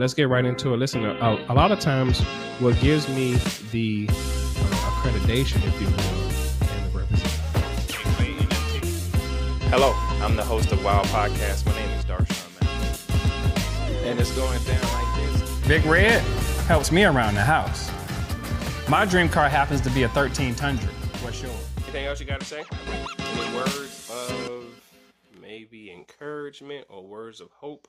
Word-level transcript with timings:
let's 0.00 0.14
get 0.14 0.28
right 0.30 0.46
into 0.46 0.72
it. 0.72 0.78
Listen, 0.78 1.04
a, 1.04 1.46
a 1.48 1.54
lot 1.54 1.70
of 1.70 1.78
times, 1.78 2.20
what 2.58 2.78
gives 2.80 3.06
me 3.10 3.34
the 3.70 4.06
uh, 4.08 4.12
accreditation, 5.02 5.56
if 5.66 5.80
you 5.80 5.86
will, 5.88 6.72
and 6.72 6.90
the 6.90 6.98
representation. 6.98 7.40
Hello, 9.68 9.92
I'm 10.24 10.36
the 10.36 10.44
host 10.44 10.72
of 10.72 10.82
Wild 10.82 11.06
Podcast. 11.08 11.66
My 11.66 11.74
name 11.74 11.90
is 11.90 12.04
Darshawn 12.06 12.50
Mack. 12.62 14.06
And 14.06 14.18
it's 14.18 14.34
going 14.34 14.62
down 14.64 14.82
like 14.94 15.16
this. 15.16 15.68
Big 15.68 15.84
Red 15.84 16.22
helps 16.66 16.90
me 16.90 17.04
around 17.04 17.34
the 17.34 17.42
house. 17.42 17.90
My 18.88 19.04
dream 19.04 19.28
car 19.28 19.50
happens 19.50 19.82
to 19.82 19.90
be 19.90 20.04
a 20.04 20.08
13 20.08 20.54
Tundra. 20.54 20.88
What's 21.20 21.42
yours? 21.42 21.54
Anything 21.82 22.06
else 22.06 22.20
you 22.20 22.26
got 22.26 22.40
to 22.40 22.46
say? 22.46 22.64
Any 23.18 23.54
words 23.54 24.10
of 24.10 24.64
maybe 25.40 25.92
encouragement 25.92 26.86
or 26.88 27.06
words 27.06 27.42
of 27.42 27.50
hope? 27.52 27.86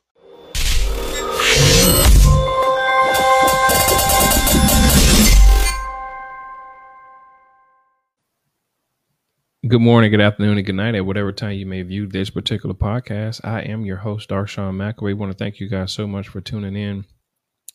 Good 9.68 9.80
morning, 9.80 10.12
good 10.12 10.20
afternoon, 10.20 10.58
and 10.58 10.66
good 10.66 10.76
night 10.76 10.96
at 10.96 11.06
whatever 11.06 11.32
time 11.32 11.54
you 11.54 11.66
may 11.66 11.82
view 11.84 12.06
this 12.06 12.30
particular 12.30 12.76
podcast. 12.76 13.40
I 13.46 13.62
am 13.62 13.86
your 13.86 13.98
host, 13.98 14.30
Darshawn 14.30 14.76
McAway. 14.76 15.12
I 15.12 15.14
want 15.14 15.32
to 15.32 15.38
thank 15.38 15.62
you 15.62 15.70
guys 15.70 15.94
so 15.94 16.08
much 16.08 16.28
for 16.28 16.42
tuning 16.42 16.76
in 16.76 17.06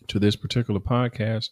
to 0.09 0.19
this 0.19 0.37
particular 0.37 0.80
podcast. 0.80 1.51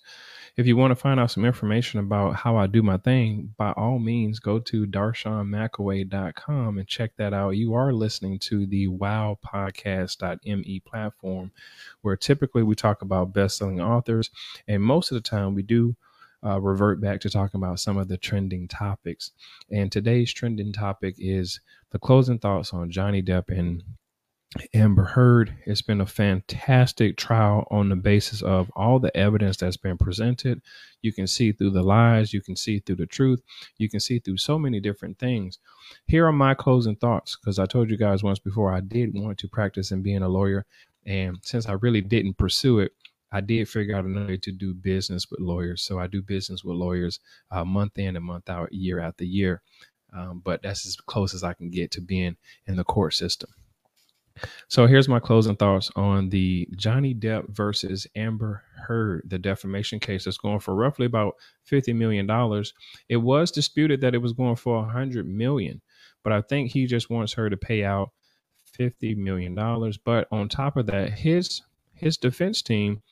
If 0.57 0.67
you 0.67 0.77
want 0.77 0.93
to 0.93 0.97
find 0.97 1.19
out 1.19 1.33
some 1.33 1.45
information 1.45 1.99
about 1.99 2.37
how 2.37 2.57
I 2.57 2.69
do 2.69 2.81
my 2.81 2.97
thing, 2.97 3.55
by 3.57 3.73
all 3.73 3.99
means, 3.99 4.39
go 4.39 4.61
to 4.61 4.87
darshawnmcaway.com 4.87 6.79
and 6.79 6.87
check 6.87 7.11
that 7.17 7.35
out. 7.35 7.57
You 7.57 7.75
are 7.75 7.93
listening 7.93 8.39
to 8.41 8.65
the 8.65 8.87
wowpodcast.me 8.87 10.81
platform, 10.87 11.51
where 12.03 12.17
typically 12.17 12.63
we 12.63 12.77
talk 12.77 13.03
about 13.03 13.33
best-selling 13.33 13.81
authors, 13.81 14.31
and 14.69 14.81
most 14.81 15.11
of 15.11 15.17
the 15.17 15.29
time 15.29 15.55
we 15.55 15.63
do 15.63 15.97
uh, 16.45 16.61
revert 16.61 17.01
back 17.01 17.21
to 17.23 17.31
talking 17.31 17.59
about 17.59 17.81
some 17.81 17.97
of 17.97 18.07
the 18.09 18.19
trending 18.19 18.69
topics. 18.69 19.33
And 19.71 19.91
today's 19.91 20.33
trending 20.33 20.73
topic 20.73 21.17
is 21.19 21.61
the 21.91 21.99
closing 21.99 22.39
thoughts 22.39 22.73
on 22.73 22.91
Johnny 22.91 23.23
Depp 23.23 23.49
and 23.49 23.83
Amber 24.73 25.05
Heard. 25.05 25.57
It's 25.67 25.83
been 25.83 26.01
a 26.01 26.07
fantastic 26.07 27.17
trial 27.17 27.67
on 27.71 27.89
the 27.89 27.97
basis 27.97 28.41
of 28.43 28.71
all 28.77 28.99
the 28.99 29.15
evidence 29.17 29.57
that's 29.57 29.77
been 29.77 29.99
presented. 29.99 30.63
You 31.03 31.13
can 31.13 31.27
see 31.27 31.53
through 31.53 31.71
the 31.71 31.83
lies, 31.83 32.33
you 32.33 32.41
can 32.41 32.55
see 32.57 32.79
through 32.79 32.97
the 32.97 33.07
truth, 33.07 33.43
you 33.79 33.89
can 33.89 34.01
see 34.01 34.21
through 34.21 34.37
so 34.37 34.59
many 34.59 34.81
different 34.81 35.19
things. 35.19 35.59
Here 36.07 36.27
are 36.27 36.33
my 36.33 36.55
closing 36.55 36.97
thoughts 36.97 37.37
because 37.37 37.59
I 37.59 37.67
told 37.67 37.91
you 37.91 37.97
guys 37.97 38.23
once 38.23 38.39
before 38.39 38.73
I 38.73 38.81
did 38.81 39.15
want 39.15 39.39
to 39.39 39.49
practice 39.49 39.91
in 39.91 40.03
being 40.03 40.23
a 40.23 40.29
lawyer. 40.29 40.67
And 41.07 41.39
since 41.43 41.67
I 41.69 41.73
really 41.73 42.01
didn't 42.01 42.39
pursue 42.39 42.79
it, 42.79 42.93
I 43.33 43.41
did 43.41 43.69
figure 43.69 43.97
out 43.97 44.05
another 44.05 44.29
way 44.29 44.37
to 44.37 44.53
do 44.53 44.73
business 44.73 45.29
with 45.31 45.41
lawyers. 45.41 45.83
So 45.83 45.99
I 45.99 46.07
do 46.07 46.23
business 46.23 46.63
with 46.63 46.77
lawyers 46.77 47.19
uh, 47.51 47.65
month 47.65 47.99
in 47.99 48.15
and 48.15 48.25
month 48.25 48.49
out, 48.49 48.73
year 48.73 49.01
after 49.01 49.25
year. 49.25 49.63
Um, 50.17 50.41
but 50.45 50.63
that's 50.63 50.87
as 50.87 50.95
close 50.95 51.35
as 51.35 51.43
I 51.43 51.55
can 51.55 51.71
get 51.71 51.91
to 51.93 52.01
being 52.01 52.37
in 52.69 52.77
the 52.77 52.85
court 52.85 53.15
system. 53.15 53.51
So 54.69 54.87
here's 54.87 55.09
my 55.09 55.21
closing 55.21 55.57
thoughts 55.57 55.91
on 55.97 56.29
the 56.29 56.69
Johnny 56.77 57.15
Depp 57.15 57.49
versus 57.51 58.07
Amber 58.17 58.63
Heard, 58.87 59.23
the 59.27 59.39
defamation 59.39 60.01
case 60.01 60.25
that's 60.25 60.39
going 60.39 60.61
for 60.61 60.75
roughly 60.75 61.07
about 61.07 61.35
$50 61.71 61.95
million. 61.95 62.29
It 63.09 63.17
was 63.17 63.51
disputed 63.51 64.01
that 64.01 64.15
it 64.15 64.19
was 64.19 64.33
going 64.33 64.57
for 64.57 64.77
a 64.77 64.83
100 64.83 65.27
million, 65.27 65.81
but 66.23 66.33
I 66.33 66.41
think 66.43 66.71
he 66.73 66.87
just 66.87 67.11
wants 67.11 67.33
her 67.35 67.49
to 67.49 67.57
pay 67.57 67.85
out 67.85 68.11
$50 68.79 69.17
million. 69.17 69.55
But 70.05 70.29
on 70.31 70.49
top 70.49 70.77
of 70.77 70.87
that, 70.87 71.11
his 71.11 71.63
his 71.95 72.17
defense 72.17 72.61
team 72.61 73.03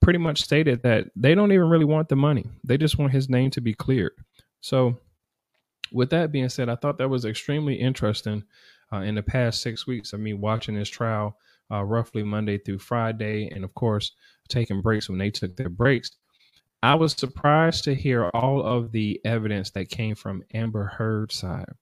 pretty 0.00 0.18
much 0.18 0.42
stated 0.42 0.82
that 0.82 1.06
they 1.14 1.34
don't 1.34 1.52
even 1.52 1.68
really 1.68 1.84
want 1.84 2.08
the 2.08 2.16
money. 2.16 2.46
They 2.64 2.78
just 2.78 2.98
want 2.98 3.12
his 3.12 3.28
name 3.28 3.50
to 3.50 3.60
be 3.60 3.74
cleared. 3.74 4.12
So, 4.60 4.98
with 5.92 6.10
that 6.10 6.32
being 6.32 6.48
said, 6.48 6.68
I 6.68 6.76
thought 6.76 6.98
that 6.98 7.10
was 7.10 7.24
extremely 7.24 7.74
interesting. 7.74 8.44
Uh, 8.92 8.98
in 8.98 9.14
the 9.14 9.22
past 9.22 9.62
six 9.62 9.86
weeks 9.86 10.12
of 10.12 10.20
me 10.20 10.32
watching 10.32 10.74
this 10.74 10.88
trial, 10.88 11.36
uh, 11.70 11.84
roughly 11.84 12.22
Monday 12.22 12.58
through 12.58 12.78
Friday, 12.78 13.48
and 13.48 13.64
of 13.64 13.74
course, 13.74 14.12
taking 14.48 14.82
breaks 14.82 15.08
when 15.08 15.18
they 15.18 15.30
took 15.30 15.56
their 15.56 15.68
breaks, 15.68 16.10
I 16.82 16.94
was 16.94 17.12
surprised 17.12 17.84
to 17.84 17.94
hear 17.94 18.30
all 18.30 18.62
of 18.62 18.90
the 18.90 19.20
evidence 19.24 19.70
that 19.72 19.90
came 19.90 20.14
from 20.14 20.42
Amber 20.54 20.86
Heard's 20.86 21.36
side. 21.36 21.72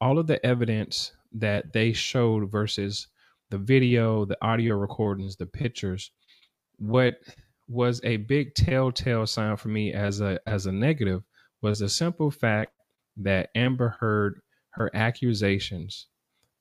All 0.00 0.18
of 0.18 0.26
the 0.26 0.44
evidence 0.44 1.12
that 1.32 1.72
they 1.72 1.92
showed 1.92 2.50
versus 2.50 3.08
the 3.50 3.58
video, 3.58 4.24
the 4.24 4.36
audio 4.44 4.76
recordings, 4.76 5.36
the 5.36 5.46
pictures. 5.46 6.10
What 6.76 7.16
was 7.68 8.00
a 8.04 8.18
big 8.18 8.54
telltale 8.54 9.26
sign 9.26 9.56
for 9.56 9.68
me 9.68 9.92
as 9.92 10.20
a 10.20 10.38
as 10.46 10.66
a 10.66 10.72
negative 10.72 11.22
was 11.62 11.78
the 11.78 11.88
simple 11.88 12.30
fact 12.30 12.72
that 13.16 13.50
Amber 13.54 13.96
Heard 14.00 14.40
her 14.70 14.90
accusations 14.94 16.08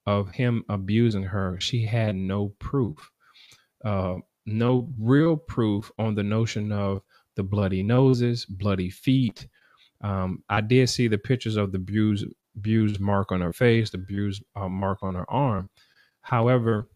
of 0.06 0.32
him 0.32 0.64
abusing 0.70 1.24
her. 1.24 1.60
She 1.60 1.86
had 1.86 2.16
no 2.16 2.50
proof, 2.60 3.12
uh, 3.84 4.16
no 4.46 4.90
real 5.00 5.38
proof 5.38 5.92
on 5.98 6.16
the 6.16 6.24
notion 6.24 6.72
of 6.72 7.02
the 7.36 7.44
bloody 7.44 7.84
noses, 7.84 8.46
bloody 8.46 8.90
feet. 8.90 9.48
Um, 10.02 10.44
I 10.50 10.62
did 10.62 10.90
see 10.90 11.08
the 11.08 11.18
pictures 11.18 11.56
of 11.56 11.72
the 11.72 11.80
bruise, 11.80 12.26
bruise 12.56 13.00
mark 13.00 13.32
on 13.32 13.42
her 13.42 13.54
face, 13.54 13.90
the 13.90 13.98
bruise 13.98 14.42
uh, 14.56 14.70
mark 14.70 15.00
on 15.02 15.16
her 15.16 15.30
arm. 15.32 15.70
However, 16.22 16.90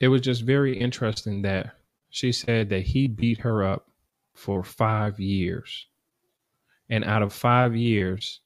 it 0.00 0.08
was 0.08 0.20
just 0.20 0.42
very 0.42 0.78
interesting 0.78 1.42
that 1.42 1.74
she 2.10 2.32
said 2.32 2.68
that 2.68 2.82
he 2.82 3.08
beat 3.08 3.38
her 3.38 3.64
up 3.64 3.88
for 4.34 4.62
five 4.62 5.18
years. 5.18 5.86
And 6.90 7.04
out 7.04 7.22
of 7.22 7.32
five 7.32 7.74
years, 7.74 8.40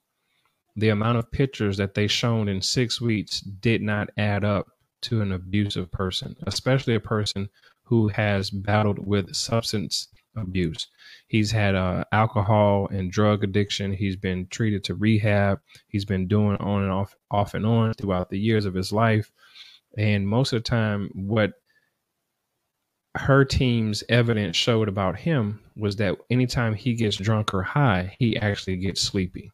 the 0.79 0.91
amount 0.91 1.19
of 1.19 1.31
pictures 1.33 1.77
that 1.77 1.95
they 1.95 2.07
shown 2.07 2.49
in 2.49 2.63
six 2.63 3.01
weeks 3.01 3.41
did 3.41 3.83
not 3.83 4.11
add 4.17 4.45
up 4.45 4.69
to 5.03 5.21
an 5.21 5.33
abusive 5.33 5.91
person, 5.91 6.37
especially 6.47 6.95
a 6.95 7.01
person 7.01 7.49
who 7.83 8.09
has 8.09 8.51
battled 8.51 9.05
with 9.05 9.35
substance 9.35 10.09
abuse. 10.37 10.87
He's 11.27 11.51
had 11.51 11.75
uh, 11.75 12.05
alcohol 12.13 12.89
and 12.93 13.11
drug 13.11 13.43
addiction. 13.43 13.93
He's 13.93 14.15
been 14.15 14.47
treated 14.51 14.85
to 14.85 14.95
rehab. 14.95 15.59
He's 15.89 16.05
been 16.05 16.29
doing 16.29 16.57
on 16.59 16.85
and 16.85 16.93
off, 16.93 17.17
off 17.31 17.55
and 17.55 17.67
on 17.67 17.95
throughout 17.95 18.31
the 18.31 18.39
years 18.39 18.65
of 18.65 18.75
his 18.75 18.93
life. 18.93 19.33
And 19.97 20.29
most 20.29 20.53
of 20.53 20.63
the 20.63 20.69
time, 20.69 21.11
what 21.15 21.55
her 23.17 23.45
team's 23.45 24.05
evidence 24.09 24.57
showed 24.57 24.89
about 24.89 25.19
him 25.19 25.61
was 25.77 25.97
that 25.97 26.17
anytime 26.31 26.75
he 26.75 26.95
gets 26.95 27.17
drunk 27.17 27.53
or 27.53 27.63
high, 27.63 28.15
he 28.19 28.37
actually 28.37 28.77
gets 28.77 29.01
sleepy. 29.01 29.51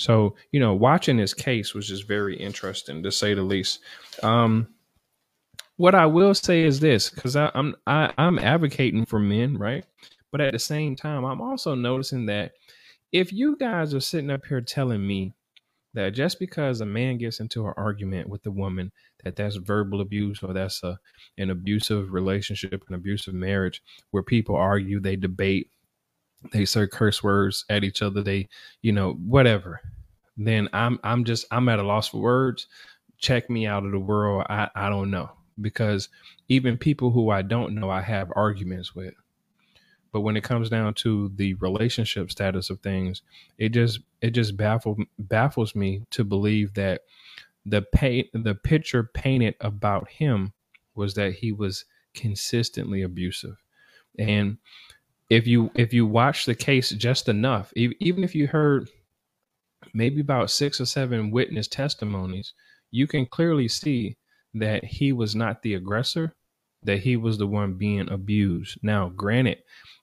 So, 0.00 0.34
you 0.50 0.60
know, 0.60 0.72
watching 0.72 1.18
this 1.18 1.34
case 1.34 1.74
was 1.74 1.86
just 1.86 2.08
very 2.08 2.34
interesting 2.34 3.02
to 3.02 3.12
say 3.12 3.34
the 3.34 3.42
least. 3.42 3.80
Um, 4.22 4.68
what 5.76 5.94
I 5.94 6.06
will 6.06 6.32
say 6.32 6.62
is 6.62 6.80
this, 6.80 7.10
because 7.10 7.36
I'm 7.36 7.76
I, 7.86 8.10
I'm 8.16 8.38
advocating 8.38 9.04
for 9.04 9.18
men, 9.18 9.58
right? 9.58 9.84
But 10.32 10.40
at 10.40 10.54
the 10.54 10.58
same 10.58 10.96
time, 10.96 11.24
I'm 11.24 11.42
also 11.42 11.74
noticing 11.74 12.24
that 12.26 12.52
if 13.12 13.30
you 13.30 13.58
guys 13.58 13.92
are 13.92 14.00
sitting 14.00 14.30
up 14.30 14.46
here 14.46 14.62
telling 14.62 15.06
me 15.06 15.34
that 15.92 16.14
just 16.14 16.38
because 16.38 16.80
a 16.80 16.86
man 16.86 17.18
gets 17.18 17.40
into 17.40 17.66
an 17.66 17.74
argument 17.76 18.26
with 18.26 18.46
a 18.46 18.50
woman 18.50 18.92
that 19.22 19.36
that's 19.36 19.56
verbal 19.56 20.00
abuse 20.00 20.42
or 20.42 20.54
that's 20.54 20.82
a 20.82 20.98
an 21.36 21.50
abusive 21.50 22.14
relationship 22.14 22.84
an 22.88 22.94
abusive 22.94 23.34
marriage 23.34 23.82
where 24.12 24.22
people 24.22 24.56
argue 24.56 24.98
they 24.98 25.16
debate 25.16 25.68
they 26.52 26.64
say 26.64 26.86
curse 26.86 27.22
words 27.22 27.64
at 27.68 27.84
each 27.84 28.02
other 28.02 28.22
they 28.22 28.48
you 28.82 28.92
know 28.92 29.12
whatever 29.12 29.80
then 30.36 30.68
i'm 30.72 30.98
i'm 31.04 31.24
just 31.24 31.44
i'm 31.50 31.68
at 31.68 31.78
a 31.78 31.82
loss 31.82 32.08
for 32.08 32.20
words 32.20 32.66
check 33.18 33.50
me 33.50 33.66
out 33.66 33.84
of 33.84 33.92
the 33.92 33.98
world 33.98 34.44
i 34.48 34.68
i 34.74 34.88
don't 34.88 35.10
know 35.10 35.30
because 35.60 36.08
even 36.48 36.76
people 36.76 37.10
who 37.10 37.30
I 37.30 37.42
don't 37.42 37.74
know, 37.74 37.90
I 37.90 38.02
have 38.02 38.32
arguments 38.34 38.94
with. 38.94 39.14
But 40.12 40.22
when 40.22 40.36
it 40.36 40.42
comes 40.42 40.68
down 40.68 40.94
to 40.94 41.30
the 41.36 41.54
relationship 41.54 42.30
status 42.30 42.68
of 42.70 42.80
things, 42.80 43.22
it 43.58 43.68
just 43.70 44.00
it 44.20 44.30
just 44.30 44.56
baffles 44.56 44.98
baffles 45.18 45.74
me 45.74 46.02
to 46.10 46.24
believe 46.24 46.74
that 46.74 47.02
the 47.64 47.82
paint 47.82 48.26
the 48.32 48.54
picture 48.54 49.04
painted 49.14 49.54
about 49.60 50.08
him 50.08 50.52
was 50.96 51.14
that 51.14 51.34
he 51.34 51.52
was 51.52 51.84
consistently 52.14 53.02
abusive. 53.02 53.56
And 54.18 54.58
if 55.30 55.46
you 55.46 55.70
if 55.76 55.94
you 55.94 56.06
watch 56.06 56.44
the 56.44 56.54
case 56.54 56.90
just 56.90 57.28
enough, 57.28 57.72
even 57.76 58.24
if 58.24 58.34
you 58.34 58.48
heard 58.48 58.90
maybe 59.94 60.20
about 60.20 60.50
six 60.50 60.80
or 60.80 60.86
seven 60.86 61.30
witness 61.30 61.68
testimonies, 61.68 62.52
you 62.90 63.06
can 63.06 63.24
clearly 63.24 63.68
see 63.68 64.16
that 64.54 64.84
he 64.84 65.12
was 65.12 65.34
not 65.36 65.62
the 65.62 65.74
aggressor, 65.74 66.34
that 66.82 66.98
he 66.98 67.16
was 67.16 67.38
the 67.38 67.46
one 67.46 67.74
being 67.74 68.10
abused. 68.10 68.78
Now, 68.82 69.10
granted, 69.10 69.58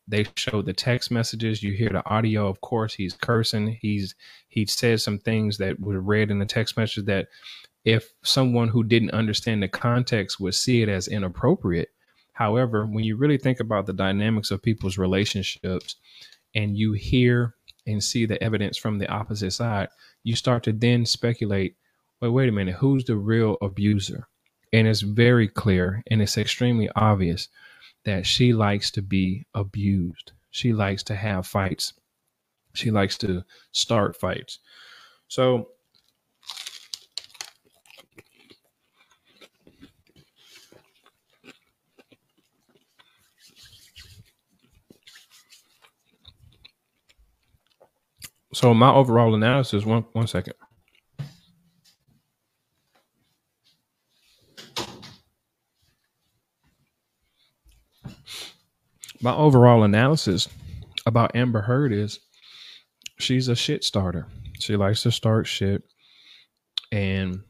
they 0.07 0.25
show 0.35 0.62
the 0.62 0.74
text 0.74 1.12
messages, 1.12 1.62
you 1.62 1.74
hear 1.74 1.89
the 1.89 2.07
audio, 2.09 2.47
of 2.47 2.62
course, 2.62 2.94
he's 2.94 3.13
cursing. 3.13 3.77
He's 3.81 4.15
he 4.47 4.65
said 4.65 5.01
some 5.01 5.19
things 5.19 5.57
that 5.57 5.79
were 5.79 6.00
read 6.00 6.31
in 6.31 6.39
the 6.39 6.45
text 6.45 6.77
message 6.77 7.06
that 7.06 7.27
if 7.83 8.13
someone 8.24 8.69
who 8.69 8.83
didn't 8.83 9.12
understand 9.12 9.62
the 9.62 9.68
context 9.68 10.39
would 10.39 10.56
see 10.56 10.81
it 10.81 10.89
as 10.89 11.09
inappropriate. 11.09 11.89
However, 12.38 12.86
when 12.86 13.04
you 13.04 13.16
really 13.16 13.39
think 13.39 13.60
about 13.60 13.88
the 13.88 13.94
dynamics 13.94 14.51
of 14.51 14.62
people's 14.62 14.95
relationships 14.95 15.95
and 16.54 16.78
you 16.78 16.94
hear 16.94 17.56
and 17.88 18.04
see 18.04 18.28
the 18.28 18.42
evidence 18.44 18.78
from 18.78 19.00
the 19.00 19.10
opposite 19.10 19.54
side, 19.54 19.88
you 20.24 20.36
start 20.36 20.62
to 20.63 20.72
then 20.72 21.04
speculate 21.04 21.75
wait, 22.22 22.30
wait 22.30 22.50
a 22.50 22.51
minute, 22.51 22.75
who's 22.75 23.06
the 23.06 23.16
real 23.16 23.57
abuser? 23.60 24.28
And 24.72 24.88
it's 24.88 25.01
very 25.01 25.48
clear 25.48 26.04
and 26.12 26.22
it's 26.22 26.38
extremely 26.38 26.89
obvious 26.95 27.48
that 28.06 28.28
she 28.28 28.54
likes 28.54 28.92
to 28.92 29.01
be 29.01 29.48
abused. 29.56 30.34
She 30.51 30.74
likes 30.74 31.01
to 31.04 31.16
have 31.16 31.48
fights. 31.48 31.94
She 32.75 32.92
likes 32.92 33.18
to 33.19 33.44
start 33.72 34.16
fights. 34.16 34.60
So, 35.28 35.69
so 48.57 48.74
my 48.74 48.92
overall 48.92 49.36
analysis 49.36 49.86
one 49.86 50.04
one 50.13 50.25
second 50.25 50.56
my 59.21 59.33
overall 59.36 59.83
analysis 59.83 60.48
about 61.06 61.36
Amber 61.36 61.62
Heard 61.62 61.92
is 61.92 62.19
she's 63.19 63.48
a 63.48 63.56
shit 63.56 63.83
starter. 63.83 64.27
She 64.60 64.75
likes 64.75 65.03
to 65.03 65.12
start 65.12 65.48
shit. 65.48 65.83
And 66.92 67.42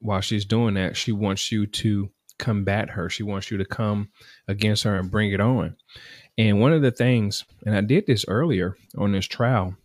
while 0.00 0.20
she's 0.20 0.44
doing 0.44 0.74
that, 0.74 0.96
she 0.96 1.12
wants 1.12 1.52
you 1.52 1.66
to 1.66 2.10
combat 2.38 2.90
her. 2.90 3.08
She 3.10 3.22
wants 3.22 3.50
you 3.50 3.58
to 3.58 3.64
come 3.64 4.10
against 4.46 4.84
her 4.84 4.96
and 4.96 5.10
bring 5.10 5.32
it 5.32 5.40
on. 5.40 5.76
And 6.36 6.60
one 6.60 6.72
of 6.72 6.82
the 6.82 6.90
things, 6.90 7.44
and 7.64 7.74
I 7.76 7.80
did 7.80 8.06
this 8.06 8.24
earlier 8.28 8.76
on 8.96 9.12
this 9.12 9.26
trial 9.26 9.76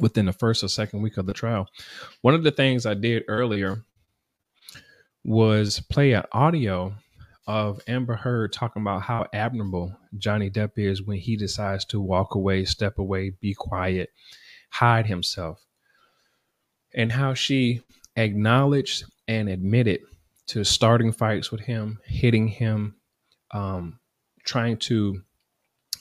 within 0.00 0.26
the 0.26 0.32
first 0.32 0.62
or 0.62 0.68
second 0.68 1.02
week 1.02 1.16
of 1.16 1.26
the 1.26 1.32
trial, 1.32 1.68
one 2.22 2.34
of 2.34 2.42
the 2.42 2.50
things 2.50 2.86
I 2.86 2.94
did 2.94 3.24
earlier 3.28 3.84
was 5.24 5.80
play 5.80 6.12
an 6.12 6.24
audio 6.32 6.94
of 7.46 7.80
Amber 7.86 8.16
Heard 8.16 8.52
talking 8.52 8.82
about 8.82 9.02
how 9.02 9.26
admirable 9.32 9.96
Johnny 10.18 10.50
Depp 10.50 10.72
is 10.76 11.02
when 11.02 11.18
he 11.18 11.36
decides 11.36 11.84
to 11.86 12.00
walk 12.00 12.34
away, 12.34 12.64
step 12.64 12.98
away, 12.98 13.30
be 13.40 13.54
quiet, 13.54 14.10
hide 14.70 15.06
himself, 15.06 15.64
and 16.94 17.12
how 17.12 17.34
she 17.34 17.82
acknowledged 18.16 19.04
and 19.28 19.48
admitted 19.48 20.00
to 20.46 20.64
starting 20.64 21.12
fights 21.12 21.50
with 21.50 21.60
him, 21.60 21.98
hitting 22.04 22.48
him, 22.48 22.96
um, 23.52 23.98
trying 24.44 24.76
to 24.76 25.22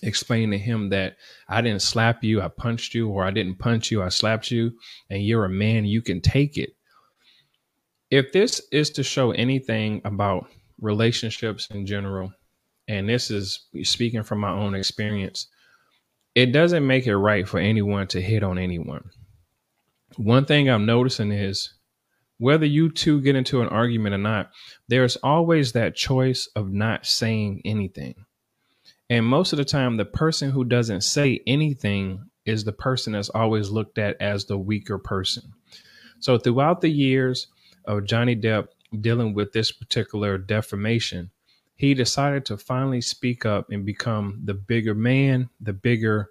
explain 0.01 0.51
to 0.51 0.57
him 0.57 0.89
that 0.89 1.17
I 1.47 1.61
didn't 1.61 1.81
slap 1.81 2.23
you, 2.23 2.41
I 2.41 2.47
punched 2.47 2.93
you, 2.93 3.09
or 3.09 3.23
I 3.23 3.31
didn't 3.31 3.59
punch 3.59 3.91
you, 3.91 4.01
I 4.01 4.09
slapped 4.09 4.51
you, 4.51 4.71
and 5.09 5.23
you're 5.23 5.45
a 5.45 5.49
man, 5.49 5.85
you 5.85 6.01
can 6.01 6.21
take 6.21 6.57
it. 6.57 6.75
If 8.11 8.31
this 8.31 8.61
is 8.71 8.91
to 8.91 9.03
show 9.03 9.31
anything 9.31 10.01
about 10.05 10.47
relationships 10.79 11.67
in 11.71 11.85
general, 11.85 12.31
and 12.87 13.09
this 13.09 13.31
is 13.31 13.65
speaking 13.83 14.23
from 14.23 14.39
my 14.39 14.51
own 14.51 14.75
experience, 14.75 15.47
it 16.35 16.47
doesn't 16.47 16.85
make 16.85 17.07
it 17.07 17.17
right 17.17 17.47
for 17.47 17.59
anyone 17.59 18.07
to 18.07 18.21
hit 18.21 18.43
on 18.43 18.59
anyone. 18.59 19.09
One 20.17 20.45
thing 20.45 20.69
I'm 20.69 20.85
noticing 20.85 21.31
is 21.31 21.73
whether 22.37 22.65
you 22.65 22.91
two 22.91 23.21
get 23.21 23.35
into 23.35 23.61
an 23.61 23.69
argument 23.69 24.15
or 24.15 24.19
not, 24.19 24.51
there's 24.87 25.15
always 25.17 25.71
that 25.71 25.95
choice 25.95 26.49
of 26.55 26.71
not 26.71 27.05
saying 27.05 27.61
anything. 27.65 28.15
And 29.09 29.25
most 29.25 29.53
of 29.53 29.57
the 29.57 29.65
time, 29.65 29.97
the 29.97 30.05
person 30.05 30.51
who 30.51 30.63
doesn't 30.63 31.01
say 31.01 31.41
anything 31.45 32.29
is 32.45 32.63
the 32.63 32.71
person 32.71 33.13
that's 33.13 33.29
always 33.29 33.69
looked 33.69 33.97
at 33.97 34.19
as 34.21 34.45
the 34.45 34.57
weaker 34.57 34.97
person. 34.97 35.43
So 36.19 36.37
throughout 36.37 36.81
the 36.81 36.89
years 36.89 37.47
of 37.85 38.05
Johnny 38.05 38.35
Depp 38.35 38.67
dealing 38.99 39.33
with 39.33 39.51
this 39.51 39.71
particular 39.71 40.37
defamation, 40.37 41.31
he 41.75 41.93
decided 41.93 42.45
to 42.45 42.57
finally 42.57 43.01
speak 43.01 43.45
up 43.45 43.69
and 43.69 43.85
become 43.85 44.41
the 44.43 44.53
bigger 44.53 44.95
man, 44.95 45.49
the 45.59 45.73
bigger 45.73 46.29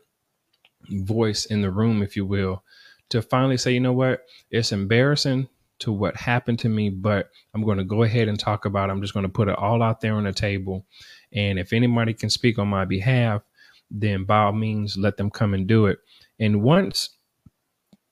voice 0.88 1.44
in 1.44 1.62
the 1.62 1.70
room, 1.70 2.02
if 2.02 2.16
you 2.16 2.24
will, 2.24 2.64
to 3.10 3.22
finally 3.22 3.56
say, 3.56 3.72
you 3.72 3.80
know 3.80 3.92
what, 3.92 4.22
it's 4.50 4.72
embarrassing 4.72 5.48
to 5.80 5.92
what 5.92 6.16
happened 6.16 6.58
to 6.60 6.68
me, 6.68 6.88
but 6.88 7.30
I'm 7.52 7.62
going 7.64 7.78
to 7.78 7.84
go 7.84 8.02
ahead 8.02 8.28
and 8.28 8.38
talk 8.38 8.64
about 8.64 8.88
it. 8.88 8.92
I'm 8.92 9.02
just 9.02 9.12
going 9.12 9.26
to 9.26 9.32
put 9.32 9.48
it 9.48 9.58
all 9.58 9.82
out 9.82 10.00
there 10.00 10.14
on 10.14 10.24
the 10.24 10.32
table. 10.32 10.86
And 11.34 11.58
if 11.58 11.72
anybody 11.72 12.14
can 12.14 12.30
speak 12.30 12.58
on 12.58 12.68
my 12.68 12.84
behalf, 12.84 13.42
then 13.90 14.24
by 14.24 14.38
all 14.44 14.52
means, 14.52 14.96
let 14.96 15.16
them 15.16 15.30
come 15.30 15.54
and 15.54 15.66
do 15.66 15.86
it. 15.86 15.98
And 16.38 16.62
once, 16.62 17.10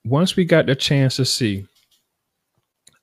once 0.05 0.37
we 0.37 0.45
got 0.45 0.67
the 0.67 0.75
chance 0.75 1.17
to 1.17 1.25
see 1.25 1.67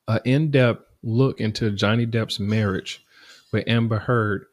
an 0.08 0.20
in-depth 0.26 0.84
look 1.04 1.40
into 1.40 1.72
Johnny 1.72 2.06
Depp's 2.06 2.40
marriage 2.40 3.04
with 3.52 3.68
Amber 3.68 4.00
Heard, 4.00 4.46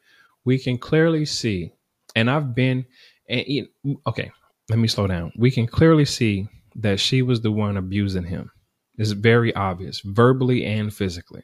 we 0.45 0.57
can 0.57 0.77
clearly 0.77 1.25
see, 1.25 1.73
and 2.15 2.29
I've 2.29 2.55
been, 2.55 2.85
and 3.27 3.67
okay, 4.07 4.31
let 4.69 4.79
me 4.79 4.87
slow 4.87 5.07
down. 5.07 5.33
We 5.37 5.51
can 5.51 5.67
clearly 5.67 6.05
see 6.05 6.47
that 6.75 6.99
she 6.99 7.21
was 7.21 7.41
the 7.41 7.51
one 7.51 7.75
abusing 7.75 8.23
him. 8.23 8.51
It's 8.97 9.11
very 9.11 9.53
obvious, 9.55 9.99
verbally 9.99 10.65
and 10.65 10.93
physically. 10.93 11.43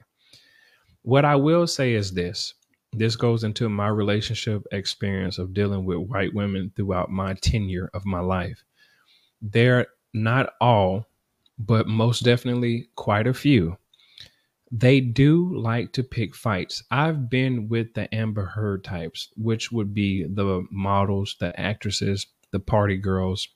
What 1.02 1.26
I 1.26 1.36
will 1.36 1.68
say 1.68 1.94
is 1.94 2.14
this 2.14 2.54
this 2.94 3.16
goes 3.16 3.44
into 3.44 3.70
my 3.70 3.88
relationship 3.88 4.64
experience 4.72 5.38
of 5.38 5.54
dealing 5.54 5.86
with 5.86 5.98
white 5.98 6.34
women 6.34 6.72
throughout 6.76 7.10
my 7.10 7.34
tenure 7.36 7.90
of 7.94 8.06
my 8.06 8.20
life. 8.20 8.64
They're 9.42 9.88
not 10.14 10.54
all, 10.62 11.08
but 11.58 11.88
most 11.88 12.22
definitely 12.24 12.90
quite 12.96 13.28
a 13.28 13.34
few 13.34 13.78
they 14.76 15.00
do 15.00 15.56
like 15.56 15.94
to 15.94 16.02
pick 16.02 16.36
fights. 16.36 16.84
I've 16.90 17.30
been 17.30 17.70
with 17.70 17.94
the 17.94 18.14
Amber 18.14 18.46
Heard 18.46 18.84
types, 18.84 19.30
which 19.38 19.72
would 19.72 19.94
be 19.94 20.24
the 20.24 20.66
models, 20.72 21.36
the 21.40 21.58
actresses, 21.60 22.26
the 22.50 22.60
party 22.60 22.98
girls, 22.98 23.48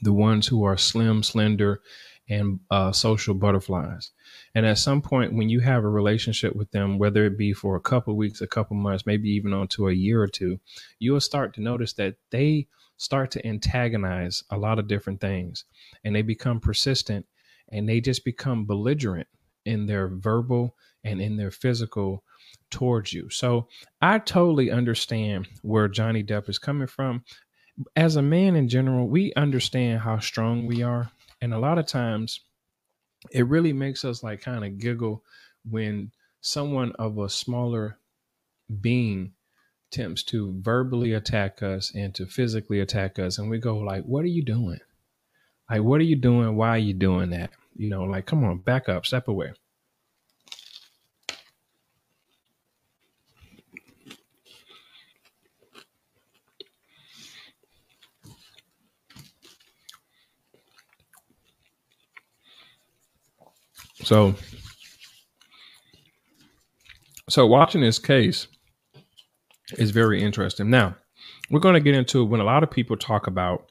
the 0.00 0.14
ones 0.14 0.46
who 0.46 0.64
are 0.64 0.78
slim, 0.78 1.22
slender, 1.22 1.82
and 2.30 2.60
uh, 2.70 2.92
social 2.92 3.34
butterflies. 3.34 4.12
And 4.54 4.64
at 4.64 4.78
some 4.78 5.02
point, 5.02 5.34
when 5.34 5.48
you 5.48 5.60
have 5.60 5.82
a 5.84 5.88
relationship 5.88 6.54
with 6.54 6.70
them, 6.70 6.96
whether 6.96 7.26
it 7.26 7.36
be 7.36 7.52
for 7.52 7.74
a 7.76 7.80
couple 7.80 8.16
weeks, 8.16 8.40
a 8.40 8.46
couple 8.46 8.76
months, 8.76 9.04
maybe 9.04 9.28
even 9.30 9.52
on 9.52 9.66
to 9.68 9.88
a 9.88 9.92
year 9.92 10.22
or 10.22 10.28
two, 10.28 10.60
you 11.00 11.12
will 11.12 11.20
start 11.20 11.52
to 11.54 11.60
notice 11.60 11.92
that 11.94 12.14
they 12.30 12.68
start 12.96 13.32
to 13.32 13.46
antagonize 13.46 14.44
a 14.50 14.56
lot 14.56 14.78
of 14.78 14.86
different 14.86 15.20
things 15.20 15.64
and 16.04 16.14
they 16.14 16.22
become 16.22 16.60
persistent 16.60 17.26
and 17.72 17.88
they 17.88 18.00
just 18.00 18.24
become 18.24 18.64
belligerent 18.64 19.26
in 19.64 19.86
their 19.86 20.08
verbal 20.08 20.76
and 21.02 21.20
in 21.20 21.36
their 21.36 21.50
physical 21.50 22.22
towards 22.70 23.12
you. 23.12 23.28
So 23.30 23.68
I 24.00 24.18
totally 24.18 24.70
understand 24.70 25.48
where 25.62 25.88
Johnny 25.88 26.22
Depp 26.22 26.48
is 26.48 26.58
coming 26.58 26.86
from. 26.86 27.24
As 27.96 28.16
a 28.16 28.22
man 28.22 28.54
in 28.54 28.68
general, 28.68 29.08
we 29.08 29.32
understand 29.34 30.00
how 30.00 30.18
strong 30.18 30.66
we 30.66 30.82
are. 30.82 31.10
And 31.40 31.54
a 31.54 31.58
lot 31.58 31.78
of 31.78 31.86
times 31.86 32.40
it 33.30 33.46
really 33.46 33.72
makes 33.72 34.04
us 34.04 34.22
like 34.22 34.40
kind 34.40 34.64
of 34.64 34.78
giggle 34.78 35.22
when 35.68 36.12
someone 36.40 36.92
of 36.92 37.18
a 37.18 37.28
smaller 37.28 37.98
being 38.80 39.32
attempts 39.90 40.22
to 40.22 40.54
verbally 40.60 41.12
attack 41.12 41.62
us 41.62 41.92
and 41.94 42.14
to 42.14 42.26
physically 42.26 42.80
attack 42.80 43.18
us. 43.18 43.38
And 43.38 43.50
we 43.50 43.58
go 43.58 43.78
like 43.78 44.04
what 44.04 44.24
are 44.24 44.28
you 44.28 44.44
doing? 44.44 44.80
Like 45.70 45.82
what 45.82 46.00
are 46.00 46.04
you 46.04 46.16
doing? 46.16 46.56
Why 46.56 46.70
are 46.70 46.78
you 46.78 46.94
doing 46.94 47.30
that? 47.30 47.50
You 47.76 47.88
know, 47.88 48.02
like, 48.04 48.26
come 48.26 48.44
on, 48.44 48.58
back 48.58 48.88
up, 48.88 49.06
step 49.06 49.28
away. 49.28 49.52
So, 64.10 64.34
so 67.28 67.46
watching 67.46 67.80
this 67.80 68.00
case 68.00 68.48
is 69.78 69.92
very 69.92 70.20
interesting. 70.20 70.68
Now, 70.68 70.96
we're 71.48 71.60
going 71.60 71.74
to 71.74 71.80
get 71.80 71.94
into 71.94 72.24
when 72.24 72.40
a 72.40 72.44
lot 72.44 72.64
of 72.64 72.72
people 72.72 72.96
talk 72.96 73.28
about, 73.28 73.66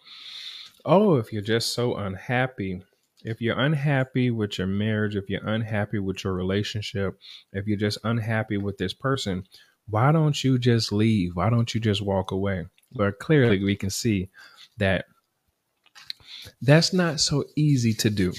oh, 0.85 1.17
if 1.17 1.33
you're 1.33 1.41
just 1.41 1.73
so 1.73 1.97
unhappy 1.97 2.81
if 3.25 3.41
you're 3.41 3.59
unhappy 3.59 4.31
with 4.31 4.57
your 4.57 4.67
marriage, 4.67 5.17
if 5.17 5.29
you're 5.29 5.45
unhappy 5.45 5.99
with 5.99 6.23
your 6.23 6.31
relationship, 6.31 7.19
if 7.51 7.67
you're 7.67 7.77
just 7.77 7.97
unhappy 8.05 8.55
with 8.55 8.77
this 8.77 8.93
person, 8.93 9.43
why 9.89 10.13
don't 10.13 10.41
you 10.41 10.57
just 10.57 10.93
leave? 10.93 11.35
Why 11.35 11.49
don't 11.49 11.75
you 11.75 11.81
just 11.81 12.01
walk 12.01 12.31
away? 12.31 12.65
But 12.93 13.19
clearly, 13.19 13.61
we 13.61 13.75
can 13.75 13.89
see 13.89 14.29
that 14.77 15.03
that's 16.61 16.93
not 16.93 17.19
so 17.19 17.43
easy 17.57 17.93
to 17.95 18.09
do. 18.09 18.31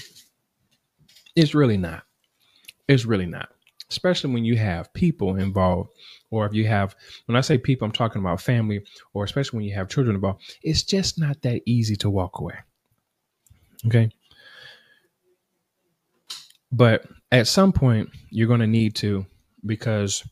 It's 1.35 1.53
really 1.55 1.77
not. 1.77 2.03
It's 2.87 3.05
really 3.05 3.25
not, 3.25 3.49
especially 3.89 4.33
when 4.33 4.43
you 4.43 4.57
have 4.57 4.93
people 4.93 5.37
involved, 5.37 5.91
or 6.29 6.45
if 6.45 6.53
you 6.53 6.67
have, 6.67 6.95
when 7.25 7.35
I 7.35 7.41
say 7.41 7.57
people, 7.57 7.85
I'm 7.85 7.91
talking 7.91 8.21
about 8.21 8.41
family, 8.41 8.83
or 9.13 9.23
especially 9.23 9.57
when 9.57 9.65
you 9.65 9.75
have 9.75 9.89
children 9.89 10.15
involved. 10.15 10.41
It's 10.61 10.83
just 10.83 11.19
not 11.19 11.41
that 11.43 11.61
easy 11.65 11.95
to 11.97 12.09
walk 12.09 12.39
away. 12.39 12.55
Okay. 13.85 14.09
But 16.71 17.05
at 17.31 17.47
some 17.47 17.71
point, 17.71 18.09
you're 18.29 18.47
going 18.47 18.59
to 18.59 18.67
need 18.67 18.95
to, 18.95 19.25
because 19.65 20.23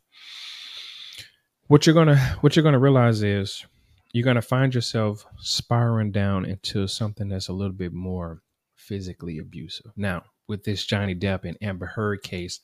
what 1.67 1.85
you're 1.85 1.93
gonna 1.93 2.17
what 2.41 2.55
you're 2.55 2.63
gonna 2.63 2.79
realize 2.79 3.21
is 3.21 3.63
you're 4.11 4.25
gonna 4.25 4.41
find 4.41 4.73
yourself 4.73 5.23
spiraling 5.37 6.11
down 6.11 6.43
into 6.43 6.87
something 6.87 7.29
that's 7.29 7.47
a 7.47 7.53
little 7.53 7.75
bit 7.75 7.93
more 7.93 8.41
physically 8.75 9.37
abusive. 9.37 9.91
Now, 9.95 10.23
with 10.49 10.63
this 10.63 10.85
Johnny 10.85 11.15
Depp 11.15 11.45
and 11.45 11.57
Amber 11.61 11.85
Heard 11.85 12.23
case, 12.23 12.59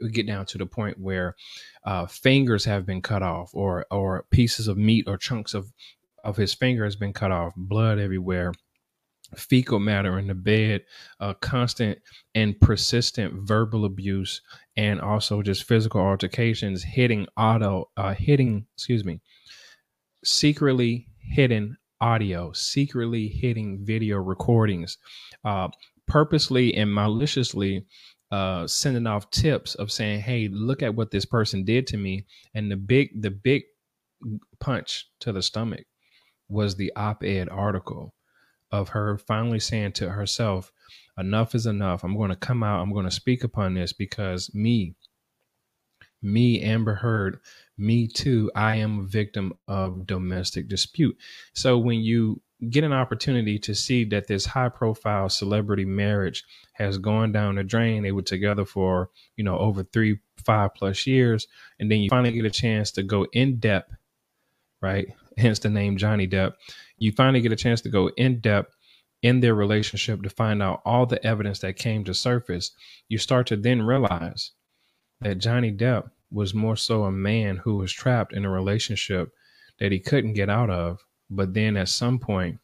we 0.00 0.10
get 0.10 0.26
down 0.26 0.46
to 0.46 0.58
the 0.58 0.66
point 0.66 1.00
where 1.00 1.34
uh, 1.84 2.06
fingers 2.06 2.64
have 2.66 2.86
been 2.86 3.02
cut 3.02 3.22
off, 3.22 3.50
or 3.54 3.86
or 3.90 4.26
pieces 4.30 4.68
of 4.68 4.76
meat 4.76 5.06
or 5.08 5.16
chunks 5.16 5.54
of 5.54 5.72
of 6.22 6.36
his 6.36 6.54
finger 6.54 6.84
has 6.84 6.96
been 6.96 7.12
cut 7.12 7.32
off, 7.32 7.54
blood 7.56 7.98
everywhere, 7.98 8.52
fecal 9.36 9.78
matter 9.78 10.18
in 10.18 10.26
the 10.26 10.34
bed, 10.34 10.82
uh, 11.20 11.34
constant 11.34 11.98
and 12.34 12.60
persistent 12.60 13.32
verbal 13.46 13.84
abuse, 13.84 14.42
and 14.76 15.00
also 15.00 15.42
just 15.42 15.64
physical 15.64 16.00
altercations, 16.00 16.82
hitting 16.82 17.26
auto, 17.36 17.90
uh, 17.96 18.14
hitting, 18.14 18.66
excuse 18.76 19.04
me, 19.04 19.20
secretly 20.24 21.08
hidden 21.18 21.76
audio, 22.00 22.52
secretly 22.52 23.28
hitting 23.28 23.84
video 23.84 24.16
recordings, 24.18 24.98
uh, 25.44 25.68
purposely 26.10 26.74
and 26.74 26.92
maliciously 26.92 27.86
uh, 28.30 28.66
sending 28.66 29.06
off 29.06 29.30
tips 29.30 29.74
of 29.76 29.92
saying, 29.92 30.20
"Hey, 30.20 30.48
look 30.48 30.82
at 30.82 30.94
what 30.94 31.10
this 31.10 31.24
person 31.24 31.64
did 31.64 31.86
to 31.88 31.96
me," 31.96 32.26
and 32.54 32.70
the 32.70 32.76
big, 32.76 33.22
the 33.22 33.30
big 33.30 33.62
punch 34.60 35.08
to 35.20 35.32
the 35.32 35.42
stomach 35.42 35.86
was 36.48 36.76
the 36.76 36.92
op-ed 36.96 37.48
article 37.48 38.14
of 38.72 38.90
her 38.90 39.18
finally 39.18 39.60
saying 39.60 39.92
to 39.92 40.10
herself, 40.10 40.72
enough 41.18 41.54
is 41.54 41.66
enough. 41.66 42.04
I'm 42.04 42.16
going 42.16 42.30
to 42.30 42.36
come 42.36 42.62
out. 42.62 42.80
I'm 42.80 42.92
going 42.92 43.04
to 43.04 43.10
speak 43.10 43.44
upon 43.44 43.74
this 43.74 43.92
because 43.92 44.52
me, 44.54 44.94
me, 46.22 46.62
Amber 46.62 46.94
Heard, 46.94 47.40
me 47.78 48.06
too, 48.08 48.50
I 48.54 48.76
am 48.76 49.00
a 49.00 49.04
victim 49.04 49.52
of 49.68 50.06
domestic 50.06 50.68
dispute. 50.68 51.16
So 51.54 51.78
when 51.78 52.00
you 52.00 52.42
get 52.68 52.84
an 52.84 52.92
opportunity 52.92 53.58
to 53.60 53.74
see 53.74 54.04
that 54.04 54.26
this 54.26 54.44
high 54.44 54.68
profile 54.68 55.28
celebrity 55.28 55.84
marriage 55.84 56.44
has 56.74 56.98
gone 56.98 57.32
down 57.32 57.54
the 57.54 57.64
drain, 57.64 58.02
they 58.02 58.12
were 58.12 58.22
together 58.22 58.64
for, 58.64 59.10
you 59.36 59.44
know, 59.44 59.58
over 59.58 59.82
three, 59.82 60.18
five 60.44 60.74
plus 60.74 61.06
years. 61.06 61.46
And 61.78 61.90
then 61.90 62.00
you 62.00 62.10
finally 62.10 62.32
get 62.32 62.44
a 62.44 62.50
chance 62.50 62.90
to 62.92 63.02
go 63.02 63.26
in 63.32 63.58
depth, 63.58 63.92
right? 64.82 65.08
Hence 65.38 65.60
the 65.60 65.70
name 65.70 65.96
Johnny 65.96 66.26
Depp 66.26 66.54
you 67.00 67.10
finally 67.10 67.40
get 67.40 67.50
a 67.50 67.56
chance 67.56 67.80
to 67.80 67.88
go 67.88 68.08
in 68.16 68.38
depth 68.40 68.76
in 69.22 69.40
their 69.40 69.54
relationship 69.54 70.22
to 70.22 70.30
find 70.30 70.62
out 70.62 70.82
all 70.84 71.06
the 71.06 71.24
evidence 71.26 71.58
that 71.58 71.76
came 71.76 72.04
to 72.04 72.14
surface, 72.14 72.70
you 73.08 73.18
start 73.18 73.46
to 73.48 73.56
then 73.56 73.82
realize 73.82 74.52
that 75.20 75.38
Johnny 75.38 75.72
Depp 75.72 76.10
was 76.30 76.54
more 76.54 76.76
so 76.76 77.04
a 77.04 77.10
man 77.10 77.56
who 77.56 77.76
was 77.76 77.92
trapped 77.92 78.32
in 78.32 78.44
a 78.44 78.50
relationship 78.50 79.30
that 79.78 79.92
he 79.92 79.98
couldn't 79.98 80.34
get 80.34 80.48
out 80.48 80.70
of. 80.70 81.00
But 81.30 81.54
then 81.54 81.76
at 81.76 81.88
some 81.88 82.18
point, 82.18 82.58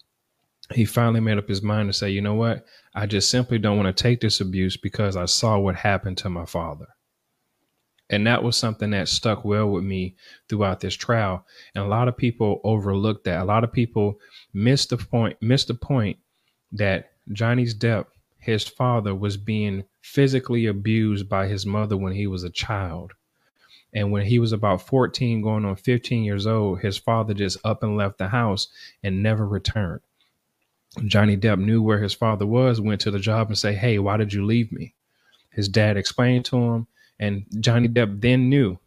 he 0.74 0.84
finally 0.84 1.20
made 1.20 1.38
up 1.38 1.48
his 1.48 1.62
mind 1.62 1.88
to 1.88 1.92
say, 1.92 2.10
you 2.10 2.20
know 2.20 2.34
what? 2.34 2.64
I 2.94 3.06
just 3.06 3.30
simply 3.30 3.58
don't 3.58 3.76
want 3.76 3.94
to 3.94 4.02
take 4.02 4.20
this 4.20 4.40
abuse 4.40 4.76
because 4.76 5.16
I 5.16 5.26
saw 5.26 5.58
what 5.58 5.76
happened 5.76 6.18
to 6.18 6.30
my 6.30 6.44
father. 6.44 6.86
And 8.08 8.26
that 8.26 8.42
was 8.42 8.56
something 8.56 8.90
that 8.90 9.08
stuck 9.08 9.44
well 9.44 9.68
with 9.68 9.84
me 9.84 10.16
throughout 10.48 10.80
this 10.80 10.94
trial. 10.94 11.44
And 11.74 11.84
a 11.84 11.88
lot 11.88 12.08
of 12.08 12.16
people 12.16 12.60
overlooked 12.64 13.24
that. 13.24 13.42
A 13.42 13.44
lot 13.44 13.64
of 13.64 13.72
people 13.72 14.18
missed 14.52 14.90
the 14.90 14.96
point, 14.96 15.36
missed 15.40 15.68
the 15.68 15.74
point 15.74 16.18
that 16.72 17.10
Johnny's 17.32 17.74
Depp, 17.74 18.06
his 18.38 18.66
father, 18.66 19.14
was 19.14 19.36
being 19.36 19.84
physically 20.02 20.66
abused 20.66 21.28
by 21.28 21.48
his 21.48 21.66
mother 21.66 21.96
when 21.96 22.12
he 22.12 22.28
was 22.28 22.44
a 22.44 22.50
child. 22.50 23.12
And 23.96 24.12
when 24.12 24.26
he 24.26 24.38
was 24.38 24.52
about 24.52 24.82
14, 24.82 25.40
going 25.40 25.64
on 25.64 25.74
15 25.74 26.22
years 26.22 26.46
old, 26.46 26.80
his 26.80 26.98
father 26.98 27.32
just 27.32 27.56
up 27.64 27.82
and 27.82 27.96
left 27.96 28.18
the 28.18 28.28
house 28.28 28.68
and 29.02 29.22
never 29.22 29.48
returned. 29.48 30.02
Johnny 31.06 31.36
Depp 31.36 31.58
knew 31.58 31.82
where 31.82 31.98
his 31.98 32.12
father 32.12 32.46
was, 32.46 32.78
went 32.78 33.00
to 33.00 33.10
the 33.10 33.18
job 33.18 33.48
and 33.48 33.56
say, 33.56 33.72
Hey, 33.72 33.98
why 33.98 34.18
did 34.18 34.34
you 34.34 34.44
leave 34.44 34.70
me? 34.70 34.94
His 35.50 35.68
dad 35.68 35.96
explained 35.96 36.44
to 36.46 36.56
him 36.58 36.86
and 37.18 37.46
Johnny 37.60 37.88
Depp 37.88 38.20
then 38.20 38.50
knew 38.50 38.78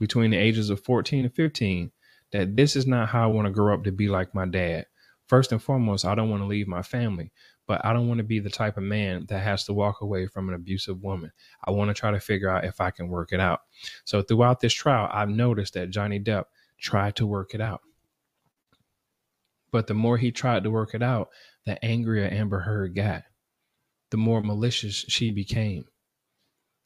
between 0.00 0.30
the 0.30 0.38
ages 0.38 0.70
of 0.70 0.82
14 0.82 1.26
and 1.26 1.34
15 1.34 1.90
that 2.32 2.56
this 2.56 2.74
is 2.74 2.86
not 2.86 3.10
how 3.10 3.24
I 3.24 3.26
want 3.26 3.46
to 3.46 3.52
grow 3.52 3.74
up 3.74 3.84
to 3.84 3.92
be 3.92 4.08
like 4.08 4.34
my 4.34 4.46
dad. 4.46 4.86
First 5.26 5.52
and 5.52 5.62
foremost, 5.62 6.06
I 6.06 6.14
don't 6.14 6.30
want 6.30 6.42
to 6.42 6.46
leave 6.46 6.66
my 6.66 6.80
family, 6.80 7.32
but 7.68 7.84
I 7.84 7.92
don't 7.92 8.08
want 8.08 8.18
to 8.18 8.24
be 8.24 8.40
the 8.40 8.50
type 8.50 8.78
of 8.78 8.82
man 8.82 9.26
that 9.28 9.40
has 9.40 9.64
to 9.64 9.74
walk 9.74 10.00
away 10.00 10.26
from 10.26 10.48
an 10.48 10.54
abusive 10.54 11.02
woman. 11.02 11.30
I 11.62 11.70
want 11.70 11.90
to 11.90 11.94
try 11.94 12.10
to 12.10 12.18
figure 12.18 12.48
out 12.48 12.64
if 12.64 12.80
I 12.80 12.90
can 12.90 13.08
work 13.08 13.32
it 13.32 13.40
out. 13.40 13.60
So 14.06 14.22
throughout 14.22 14.60
this 14.60 14.72
trial, 14.72 15.08
I've 15.12 15.28
noticed 15.28 15.74
that 15.74 15.90
Johnny 15.90 16.18
Depp 16.18 16.44
tried 16.80 17.14
to 17.16 17.26
work 17.26 17.54
it 17.54 17.60
out. 17.60 17.82
But 19.70 19.86
the 19.86 19.94
more 19.94 20.16
he 20.16 20.32
tried 20.32 20.64
to 20.64 20.70
work 20.70 20.94
it 20.94 21.02
out, 21.02 21.28
the 21.66 21.84
angrier 21.84 22.26
Amber 22.32 22.60
Heard 22.60 22.94
got, 22.94 23.24
the 24.10 24.16
more 24.16 24.42
malicious 24.42 25.04
she 25.06 25.30
became. 25.30 25.84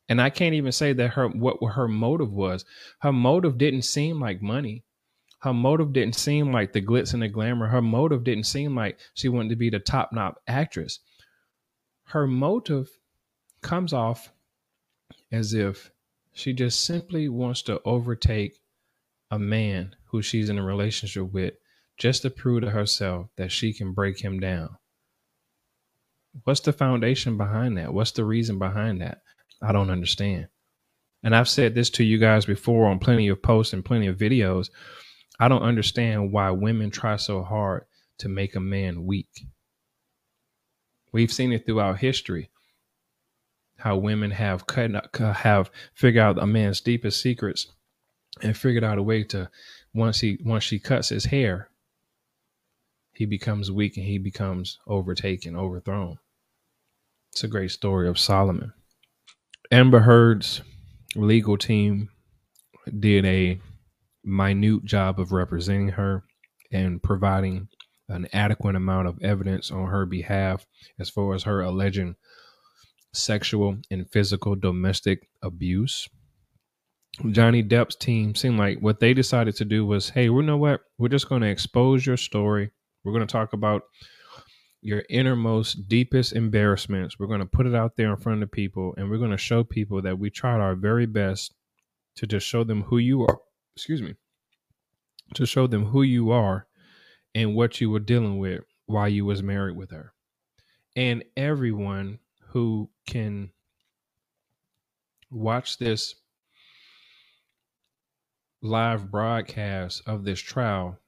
And 0.08 0.20
I 0.20 0.30
can't 0.30 0.56
even 0.56 0.72
say 0.72 0.92
that 0.94 1.10
her 1.10 1.28
what 1.28 1.56
her 1.74 1.86
motive 1.86 2.32
was. 2.32 2.64
Her 2.98 3.12
motive 3.12 3.56
didn't 3.56 3.82
seem 3.82 4.20
like 4.20 4.42
money. 4.42 4.82
Her 5.42 5.52
motive 5.52 5.92
didn't 5.92 6.14
seem 6.14 6.52
like 6.52 6.72
the 6.72 6.80
glitz 6.80 7.14
and 7.14 7.22
the 7.22 7.28
glamour. 7.28 7.66
Her 7.66 7.82
motive 7.82 8.22
didn't 8.22 8.44
seem 8.44 8.76
like 8.76 9.00
she 9.14 9.28
wanted 9.28 9.48
to 9.48 9.56
be 9.56 9.70
the 9.70 9.80
top 9.80 10.12
notch 10.12 10.36
actress. 10.46 11.00
Her 12.04 12.28
motive 12.28 12.88
comes 13.60 13.92
off 13.92 14.32
as 15.32 15.52
if 15.52 15.90
she 16.32 16.52
just 16.52 16.84
simply 16.84 17.28
wants 17.28 17.62
to 17.62 17.80
overtake 17.84 18.60
a 19.32 19.38
man 19.38 19.96
who 20.06 20.22
she's 20.22 20.48
in 20.48 20.58
a 20.58 20.62
relationship 20.62 21.32
with 21.32 21.54
just 21.98 22.22
to 22.22 22.30
prove 22.30 22.62
to 22.62 22.70
herself 22.70 23.26
that 23.36 23.50
she 23.50 23.72
can 23.72 23.92
break 23.92 24.20
him 24.20 24.38
down. 24.38 24.76
What's 26.44 26.60
the 26.60 26.72
foundation 26.72 27.36
behind 27.36 27.78
that? 27.78 27.92
What's 27.92 28.12
the 28.12 28.24
reason 28.24 28.60
behind 28.60 29.00
that? 29.00 29.22
I 29.60 29.72
don't 29.72 29.90
understand. 29.90 30.46
And 31.24 31.34
I've 31.34 31.48
said 31.48 31.74
this 31.74 31.90
to 31.90 32.04
you 32.04 32.18
guys 32.18 32.46
before 32.46 32.86
on 32.86 33.00
plenty 33.00 33.26
of 33.26 33.42
posts 33.42 33.72
and 33.72 33.84
plenty 33.84 34.06
of 34.06 34.18
videos. 34.18 34.70
I 35.40 35.48
don't 35.48 35.62
understand 35.62 36.32
why 36.32 36.50
women 36.50 36.90
try 36.90 37.16
so 37.16 37.42
hard 37.42 37.84
to 38.18 38.28
make 38.28 38.54
a 38.54 38.60
man 38.60 39.06
weak. 39.06 39.46
We've 41.12 41.32
seen 41.32 41.52
it 41.52 41.66
throughout 41.66 41.98
history 41.98 42.50
how 43.82 43.96
women 43.96 44.30
have 44.30 44.66
cut, 44.66 44.92
have 45.18 45.70
figured 45.94 46.22
out 46.22 46.38
a 46.38 46.46
man's 46.46 46.80
deepest 46.80 47.20
secrets 47.20 47.66
and 48.40 48.56
figured 48.56 48.84
out 48.84 48.98
a 48.98 49.02
way 49.02 49.24
to 49.24 49.50
once 49.92 50.20
he 50.20 50.38
once 50.44 50.62
she 50.62 50.78
cuts 50.78 51.08
his 51.08 51.26
hair, 51.26 51.68
he 53.12 53.26
becomes 53.26 53.72
weak 53.72 53.96
and 53.96 54.06
he 54.06 54.18
becomes 54.18 54.78
overtaken, 54.86 55.56
overthrown. 55.56 56.18
It's 57.32 57.42
a 57.42 57.48
great 57.48 57.72
story 57.72 58.08
of 58.08 58.18
Solomon. 58.18 58.72
Amber 59.70 60.00
Heard's 60.00 60.62
legal 61.16 61.58
team 61.58 62.08
did 63.00 63.24
a 63.26 63.60
minute 64.24 64.84
job 64.84 65.18
of 65.18 65.32
representing 65.32 65.88
her 65.88 66.24
and 66.70 67.02
providing 67.02 67.68
an 68.08 68.28
adequate 68.32 68.76
amount 68.76 69.08
of 69.08 69.22
evidence 69.22 69.70
on 69.70 69.86
her 69.88 70.06
behalf 70.06 70.66
as 70.98 71.08
far 71.08 71.34
as 71.34 71.44
her 71.44 71.60
alleged 71.60 72.14
sexual 73.12 73.78
and 73.90 74.10
physical 74.10 74.54
domestic 74.54 75.28
abuse. 75.42 76.08
Johnny 77.30 77.62
Depp's 77.62 77.96
team 77.96 78.34
seemed 78.34 78.58
like 78.58 78.78
what 78.78 79.00
they 79.00 79.12
decided 79.12 79.54
to 79.56 79.64
do 79.64 79.84
was, 79.84 80.10
hey, 80.10 80.30
we 80.30 80.42
know 80.44 80.56
what? 80.56 80.80
We're 80.98 81.08
just 81.08 81.28
going 81.28 81.42
to 81.42 81.48
expose 81.48 82.06
your 82.06 82.16
story. 82.16 82.70
We're 83.04 83.12
going 83.12 83.26
to 83.26 83.32
talk 83.32 83.52
about 83.52 83.82
your 84.80 85.04
innermost, 85.10 85.88
deepest 85.88 86.32
embarrassments. 86.32 87.18
We're 87.18 87.26
going 87.26 87.40
to 87.40 87.46
put 87.46 87.66
it 87.66 87.74
out 87.74 87.96
there 87.96 88.10
in 88.10 88.16
front 88.16 88.42
of 88.42 88.50
people 88.50 88.94
and 88.96 89.10
we're 89.10 89.18
going 89.18 89.30
to 89.30 89.36
show 89.36 89.62
people 89.62 90.02
that 90.02 90.18
we 90.18 90.30
tried 90.30 90.60
our 90.60 90.74
very 90.74 91.06
best 91.06 91.54
to 92.16 92.26
just 92.26 92.46
show 92.46 92.64
them 92.64 92.82
who 92.82 92.98
you 92.98 93.22
are. 93.22 93.38
Excuse 93.76 94.02
me. 94.02 94.14
To 95.34 95.46
show 95.46 95.66
them 95.66 95.86
who 95.86 96.02
you 96.02 96.30
are 96.30 96.66
and 97.34 97.54
what 97.54 97.80
you 97.80 97.90
were 97.90 98.00
dealing 98.00 98.38
with 98.38 98.62
while 98.86 99.08
you 99.08 99.24
was 99.24 99.42
married 99.42 99.76
with 99.76 99.90
her. 99.90 100.12
And 100.94 101.24
everyone 101.36 102.18
who 102.48 102.90
can 103.06 103.50
watch 105.30 105.78
this 105.78 106.14
live 108.60 109.10
broadcast 109.10 110.02
of 110.06 110.24
this 110.24 110.38
trial 110.40 110.98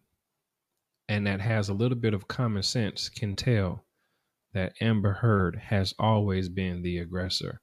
and 1.09 1.27
that 1.27 1.41
has 1.41 1.69
a 1.69 1.75
little 1.75 1.99
bit 1.99 2.15
of 2.15 2.27
common 2.27 2.63
sense 2.63 3.09
can 3.11 3.37
tell 3.37 3.85
that 4.55 4.73
Amber 4.81 5.13
Heard 5.13 5.57
has 5.57 5.95
always 5.99 6.49
been 6.49 6.83
the 6.83 6.99
aggressor. 6.99 7.61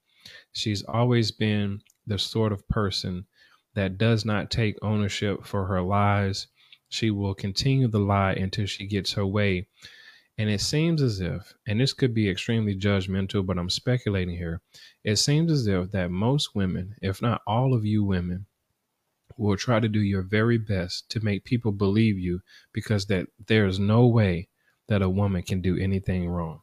She's 0.54 0.84
always 0.84 1.32
been 1.32 1.82
the 2.06 2.20
sort 2.20 2.52
of 2.52 2.68
person 2.68 3.26
that 3.74 3.98
does 3.98 4.26
not 4.26 4.52
take 4.52 4.78
ownership 4.82 5.46
for 5.46 5.66
her 5.66 5.82
lies. 5.82 6.48
She 6.90 7.10
will 7.12 7.34
continue 7.34 7.88
the 7.88 8.00
lie 8.00 8.34
until 8.34 8.66
she 8.66 8.86
gets 8.86 9.14
her 9.14 9.26
way. 9.26 9.68
And 10.38 10.50
it 10.50 10.62
seems 10.62 11.02
as 11.02 11.20
if, 11.20 11.54
and 11.68 11.80
this 11.80 11.94
could 11.94 12.14
be 12.14 12.30
extremely 12.30 12.76
judgmental, 12.76 13.46
but 13.46 13.58
I'm 13.58 13.70
speculating 13.70 14.36
here. 14.36 14.62
It 15.04 15.18
seems 15.18 15.52
as 15.52 15.68
if 15.68 15.92
that 15.92 16.10
most 16.12 16.56
women, 16.56 16.96
if 17.02 17.22
not 17.22 17.42
all 17.46 17.74
of 17.74 17.86
you 17.86 18.04
women, 18.04 18.48
will 19.38 19.58
try 19.58 19.80
to 19.80 19.90
do 19.90 20.02
your 20.02 20.22
very 20.22 20.58
best 20.58 21.10
to 21.10 21.24
make 21.24 21.44
people 21.44 21.72
believe 21.72 22.18
you 22.18 22.42
because 22.74 23.06
that 23.08 23.28
there's 23.48 23.80
no 23.80 24.08
way 24.08 24.50
that 24.88 25.02
a 25.02 25.10
woman 25.10 25.42
can 25.42 25.62
do 25.62 25.78
anything 25.78 26.28
wrong. 26.28 26.62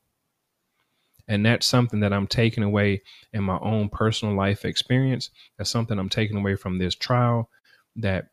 And 1.28 1.44
that's 1.44 1.66
something 1.66 2.00
that 2.00 2.12
I'm 2.12 2.26
taking 2.26 2.64
away 2.64 3.02
in 3.34 3.44
my 3.44 3.58
own 3.58 3.90
personal 3.90 4.34
life 4.34 4.64
experience. 4.64 5.30
That's 5.56 5.70
something 5.70 5.98
I'm 5.98 6.08
taking 6.08 6.38
away 6.38 6.56
from 6.56 6.78
this 6.78 6.94
trial 6.94 7.50
that 7.96 8.30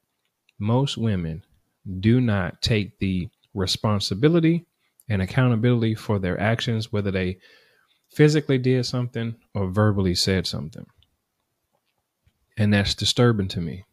most 0.58 0.98
women 0.98 1.44
do 2.00 2.22
not 2.22 2.62
take 2.62 2.98
the 3.00 3.28
responsibility 3.54 4.66
and 5.10 5.22
accountability 5.22 5.96
for 5.96 6.20
their 6.20 6.40
actions, 6.40 6.92
whether 6.92 7.12
they 7.12 7.38
physically 8.10 8.58
did 8.58 8.86
something 8.86 9.36
or 9.54 9.68
verbally 9.70 10.16
said 10.16 10.48
something. 10.48 10.86
And 12.58 12.74
that's 12.74 12.96
disturbing 12.96 13.50
to 13.50 13.62
me 13.62 13.84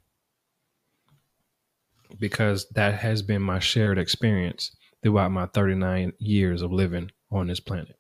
because 2.21 2.68
that 2.71 2.94
has 2.94 3.23
been 3.23 3.42
my 3.42 3.59
shared 3.59 3.99
experience 3.99 4.76
throughout 5.02 5.32
my 5.32 5.47
39 5.47 6.12
years 6.18 6.62
of 6.62 6.73
living 6.73 7.11
on 7.32 7.49
this 7.49 7.59
planet. 7.59 7.97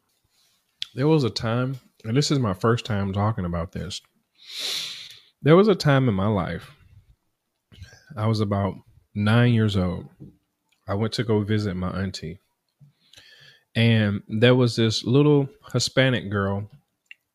There 0.94 1.08
was 1.08 1.24
a 1.24 1.30
time, 1.30 1.78
and 2.04 2.16
this 2.16 2.30
is 2.30 2.38
my 2.38 2.54
first 2.54 2.84
time 2.84 3.12
talking 3.12 3.44
about 3.44 3.72
this. 3.72 4.00
There 5.40 5.56
was 5.56 5.68
a 5.68 5.74
time 5.74 6.08
in 6.08 6.14
my 6.14 6.28
life, 6.28 6.70
I 8.16 8.26
was 8.26 8.40
about 8.40 8.74
nine 9.14 9.54
years 9.54 9.76
old. 9.76 10.06
I 10.86 10.94
went 10.94 11.14
to 11.14 11.24
go 11.24 11.40
visit 11.40 11.74
my 11.74 11.90
auntie. 11.90 12.38
And 13.74 14.22
there 14.28 14.54
was 14.54 14.76
this 14.76 15.04
little 15.04 15.48
Hispanic 15.72 16.30
girl 16.30 16.68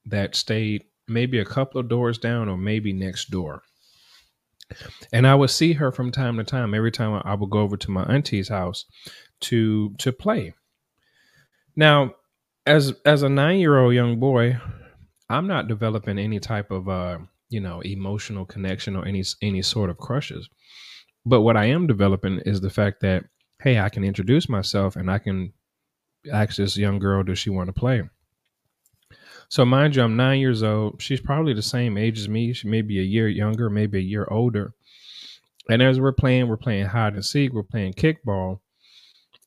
that 0.06 0.36
stayed 0.36 0.84
maybe 1.08 1.40
a 1.40 1.46
couple 1.46 1.80
of 1.80 1.90
doors 1.90 2.18
down 2.18 2.50
or 2.50 2.58
maybe 2.58 2.94
next 2.94 3.32
door. 3.32 3.64
And 5.12 5.26
I 5.26 5.34
would 5.34 5.50
see 5.50 5.74
her 5.74 5.92
from 5.92 6.12
time 6.12 6.38
to 6.38 6.44
time. 6.44 6.74
Every 6.74 6.92
time 6.92 7.22
I 7.26 7.34
would 7.34 7.50
go 7.50 7.60
over 7.60 7.78
to 7.78 7.92
my 7.92 8.04
auntie's 8.04 8.50
house 8.50 8.86
to 9.42 9.96
to 10.00 10.12
play. 10.12 10.54
Now, 11.76 12.16
as 12.68 12.94
as 13.06 13.24
a 13.24 13.30
nine 13.30 13.60
year 13.60 13.78
old 13.80 13.96
young 13.96 14.20
boy, 14.20 14.60
I'm 15.30 15.48
not 15.48 15.68
developing 15.68 16.20
any 16.20 16.40
type 16.40 16.70
of 16.70 16.90
uh, 16.90 17.20
you 17.50 17.62
know 17.62 17.82
emotional 17.82 18.46
connection 18.46 18.96
or 18.96 19.06
any 19.06 19.24
any 19.42 19.62
sort 19.62 19.90
of 19.90 19.98
crushes. 19.98 20.50
But 21.26 21.42
what 21.42 21.58
I 21.58 21.66
am 21.66 21.88
developing 21.88 22.42
is 22.46 22.62
the 22.62 22.70
fact 22.70 23.02
that 23.02 23.26
hey, 23.62 23.80
I 23.80 23.90
can 23.90 24.04
introduce 24.04 24.50
myself 24.50 24.96
and 24.96 25.10
I 25.10 25.18
can 25.18 25.54
ask 26.32 26.58
this 26.58 26.78
young 26.78 27.00
girl, 27.00 27.24
does 27.24 27.40
she 27.40 27.50
want 27.50 27.68
to 27.68 27.74
play? 27.74 28.04
So 29.50 29.66
mind 29.66 29.96
you, 29.96 30.04
I'm 30.04 30.18
nine 30.18 30.40
years 30.40 30.62
old. 30.62 31.02
She's 31.02 31.22
probably 31.22 31.54
the 31.54 31.62
same 31.62 31.98
age 31.98 32.20
as 32.20 32.28
me. 32.28 32.54
She 32.54 32.68
may 32.68 32.82
be 32.82 33.00
a 33.00 33.04
year 33.04 33.30
younger, 33.30 33.70
maybe 33.70 33.98
a 33.98 34.02
year 34.02 34.28
older. 34.30 34.74
And 35.70 35.82
as 35.82 36.00
we're 36.00 36.12
playing, 36.12 36.48
we're 36.48 36.58
playing 36.58 36.88
hide 36.88 37.14
and 37.14 37.26
seek, 37.26 37.54
we're 37.54 37.64
playing 37.64 37.94
kickball. 37.94 38.60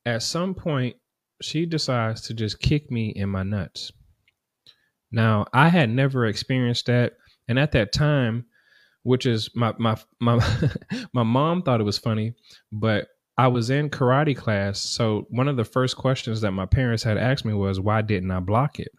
At 0.07 0.23
some 0.23 0.55
point, 0.55 0.97
she 1.43 1.67
decides 1.67 2.23
to 2.23 2.35
just 2.35 2.61
kick 2.61 2.91
me 2.91 3.09
in 3.11 3.29
my 3.29 3.43
nuts. 3.43 3.93
Now, 5.13 5.47
I 5.53 5.69
had 5.69 5.91
never 5.91 6.27
experienced 6.27 6.87
that, 6.87 7.15
and 7.49 7.59
at 7.59 7.73
that 7.73 7.93
time, 7.93 8.47
which 9.03 9.27
is 9.27 9.51
my 9.55 9.75
my 9.79 9.97
my 10.21 10.39
my 11.13 11.23
mom 11.23 11.63
thought 11.63 11.81
it 11.81 11.85
was 11.85 11.99
funny, 11.99 12.35
but 12.71 13.09
I 13.37 13.49
was 13.49 13.71
in 13.71 13.91
karate 13.91 14.37
class, 14.37 14.81
so 14.81 15.27
one 15.31 15.49
of 15.49 15.57
the 15.57 15.65
first 15.65 15.97
questions 15.97 16.43
that 16.43 16.53
my 16.53 16.67
parents 16.67 17.03
had 17.03 17.17
asked 17.17 17.45
me 17.45 17.55
was 17.55 17.81
why 17.81 18.03
didn't 18.03 18.31
I 18.31 18.41
block 18.41 18.79
it? 18.79 18.93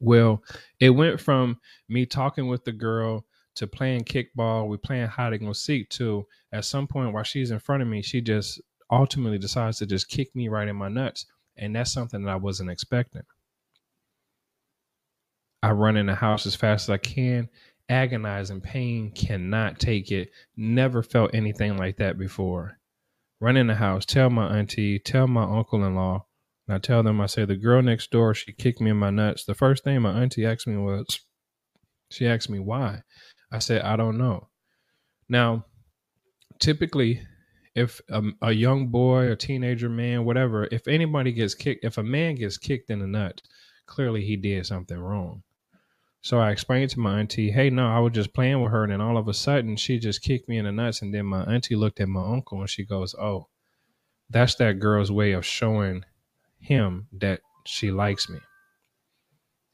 Well, 0.00 0.42
it 0.80 0.90
went 0.90 1.20
from 1.20 1.60
me 1.88 2.06
talking 2.06 2.48
with 2.48 2.64
the 2.64 2.72
girl 2.72 3.26
to 3.56 3.66
playing 3.66 4.04
kickball, 4.04 4.68
we 4.68 4.76
playing 4.76 5.06
hide 5.06 5.32
and 5.32 5.46
go 5.46 5.52
seek 5.52 5.88
to 5.90 6.26
at 6.52 6.64
some 6.64 6.86
point 6.86 7.12
while 7.12 7.22
she's 7.22 7.50
in 7.50 7.60
front 7.60 7.82
of 7.82 7.88
me, 7.88 8.02
she 8.02 8.20
just 8.20 8.60
ultimately 8.90 9.38
decides 9.38 9.78
to 9.78 9.86
just 9.86 10.08
kick 10.08 10.34
me 10.34 10.48
right 10.48 10.68
in 10.68 10.76
my 10.76 10.88
nuts. 10.88 11.26
And 11.56 11.74
that's 11.74 11.92
something 11.92 12.24
that 12.24 12.30
I 12.30 12.36
wasn't 12.36 12.70
expecting. 12.70 13.22
I 15.62 15.70
run 15.70 15.96
in 15.96 16.06
the 16.06 16.14
house 16.14 16.46
as 16.46 16.54
fast 16.54 16.88
as 16.88 16.90
I 16.90 16.98
can, 16.98 17.48
agonizing 17.88 18.60
pain, 18.60 19.12
cannot 19.12 19.78
take 19.78 20.10
it. 20.10 20.30
Never 20.56 21.02
felt 21.02 21.34
anything 21.34 21.76
like 21.76 21.96
that 21.96 22.18
before. 22.18 22.78
Run 23.40 23.56
in 23.56 23.66
the 23.66 23.74
house, 23.74 24.04
tell 24.04 24.30
my 24.30 24.58
auntie, 24.58 24.98
tell 24.98 25.26
my 25.26 25.44
uncle 25.44 25.84
in 25.84 25.94
law. 25.94 26.26
And 26.66 26.74
I 26.74 26.78
tell 26.78 27.02
them, 27.02 27.20
I 27.20 27.26
say, 27.26 27.44
the 27.44 27.56
girl 27.56 27.82
next 27.82 28.10
door, 28.10 28.34
she 28.34 28.52
kicked 28.52 28.80
me 28.80 28.90
in 28.90 28.96
my 28.96 29.10
nuts. 29.10 29.44
The 29.44 29.54
first 29.54 29.84
thing 29.84 30.00
my 30.02 30.12
auntie 30.12 30.46
asked 30.46 30.66
me 30.66 30.76
was, 30.76 31.20
she 32.10 32.26
asked 32.26 32.50
me 32.50 32.58
why. 32.58 33.02
I 33.52 33.58
said, 33.58 33.82
I 33.82 33.96
don't 33.96 34.18
know. 34.18 34.48
Now, 35.28 35.66
typically, 36.58 37.22
if 37.74 38.00
a, 38.08 38.22
a, 38.42 38.52
young 38.52 38.88
boy, 38.88 39.30
a 39.30 39.36
teenager, 39.36 39.88
man, 39.88 40.24
whatever, 40.24 40.68
if 40.70 40.86
anybody 40.86 41.32
gets 41.32 41.54
kicked, 41.54 41.84
if 41.84 41.98
a 41.98 42.02
man 42.02 42.36
gets 42.36 42.56
kicked 42.56 42.90
in 42.90 43.00
the 43.00 43.06
nuts, 43.06 43.42
clearly 43.86 44.24
he 44.24 44.36
did 44.36 44.64
something 44.66 44.98
wrong. 44.98 45.42
So 46.22 46.38
I 46.38 46.52
explained 46.52 46.90
to 46.90 47.00
my 47.00 47.20
auntie, 47.20 47.50
hey, 47.50 47.68
no, 47.68 47.86
I 47.86 47.98
was 47.98 48.12
just 48.12 48.32
playing 48.32 48.62
with 48.62 48.72
her. 48.72 48.84
And 48.84 48.92
then 48.92 49.00
all 49.00 49.18
of 49.18 49.28
a 49.28 49.34
sudden 49.34 49.76
she 49.76 49.98
just 49.98 50.22
kicked 50.22 50.48
me 50.48 50.56
in 50.56 50.64
the 50.64 50.72
nuts. 50.72 51.02
And 51.02 51.12
then 51.12 51.26
my 51.26 51.42
auntie 51.44 51.76
looked 51.76 52.00
at 52.00 52.08
my 52.08 52.24
uncle 52.24 52.60
and 52.60 52.70
she 52.70 52.84
goes, 52.84 53.14
oh, 53.14 53.48
that's 54.30 54.54
that 54.54 54.78
girl's 54.78 55.12
way 55.12 55.32
of 55.32 55.44
showing 55.44 56.04
him 56.60 57.08
that 57.12 57.40
she 57.66 57.90
likes 57.90 58.28
me. 58.28 58.38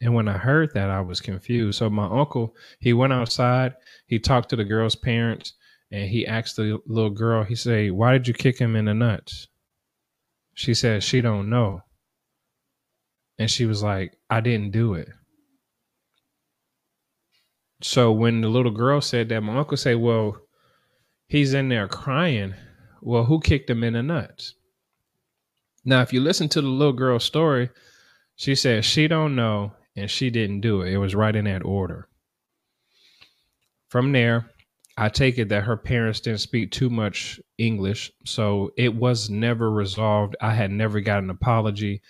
And 0.00 0.14
when 0.14 0.28
I 0.28 0.38
heard 0.38 0.72
that, 0.74 0.90
I 0.90 1.02
was 1.02 1.20
confused. 1.20 1.78
So 1.78 1.90
my 1.90 2.06
uncle, 2.06 2.56
he 2.78 2.94
went 2.94 3.12
outside, 3.12 3.74
he 4.06 4.18
talked 4.18 4.48
to 4.50 4.56
the 4.56 4.64
girl's 4.64 4.96
parents, 4.96 5.52
and 5.90 6.08
he 6.08 6.26
asked 6.26 6.56
the 6.56 6.78
little 6.86 7.10
girl, 7.10 7.44
he 7.44 7.54
say, 7.54 7.90
Why 7.90 8.12
did 8.12 8.28
you 8.28 8.34
kick 8.34 8.58
him 8.58 8.76
in 8.76 8.84
the 8.84 8.94
nuts? 8.94 9.48
She 10.54 10.74
said, 10.74 11.02
She 11.02 11.20
don't 11.20 11.50
know. 11.50 11.82
And 13.38 13.50
she 13.50 13.66
was 13.66 13.82
like, 13.82 14.16
I 14.28 14.40
didn't 14.40 14.70
do 14.70 14.94
it. 14.94 15.08
So 17.82 18.12
when 18.12 18.42
the 18.42 18.48
little 18.48 18.70
girl 18.70 19.00
said 19.00 19.30
that, 19.30 19.40
my 19.40 19.56
uncle 19.56 19.76
said, 19.76 19.96
Well, 19.96 20.36
he's 21.26 21.54
in 21.54 21.68
there 21.68 21.88
crying. 21.88 22.54
Well, 23.00 23.24
who 23.24 23.40
kicked 23.40 23.70
him 23.70 23.82
in 23.82 23.94
the 23.94 24.02
nuts? 24.02 24.54
Now, 25.84 26.02
if 26.02 26.12
you 26.12 26.20
listen 26.20 26.48
to 26.50 26.60
the 26.60 26.68
little 26.68 26.92
girl's 26.92 27.24
story, 27.24 27.70
she 28.36 28.54
said 28.54 28.84
she 28.84 29.08
don't 29.08 29.34
know 29.34 29.72
and 29.96 30.10
she 30.10 30.30
didn't 30.30 30.60
do 30.60 30.82
it. 30.82 30.92
It 30.92 30.98
was 30.98 31.14
right 31.14 31.34
in 31.34 31.46
that 31.46 31.64
order. 31.64 32.08
From 33.88 34.12
there, 34.12 34.50
I 35.00 35.08
take 35.08 35.38
it 35.38 35.48
that 35.48 35.64
her 35.64 35.78
parents 35.78 36.20
didn't 36.20 36.40
speak 36.40 36.72
too 36.72 36.90
much 36.90 37.40
English, 37.56 38.12
so 38.26 38.70
it 38.76 38.94
was 38.94 39.30
never 39.30 39.70
resolved. 39.70 40.36
I 40.42 40.52
had 40.52 40.70
never 40.70 41.00
got 41.00 41.22
an 41.22 41.30
apology, 41.30 42.02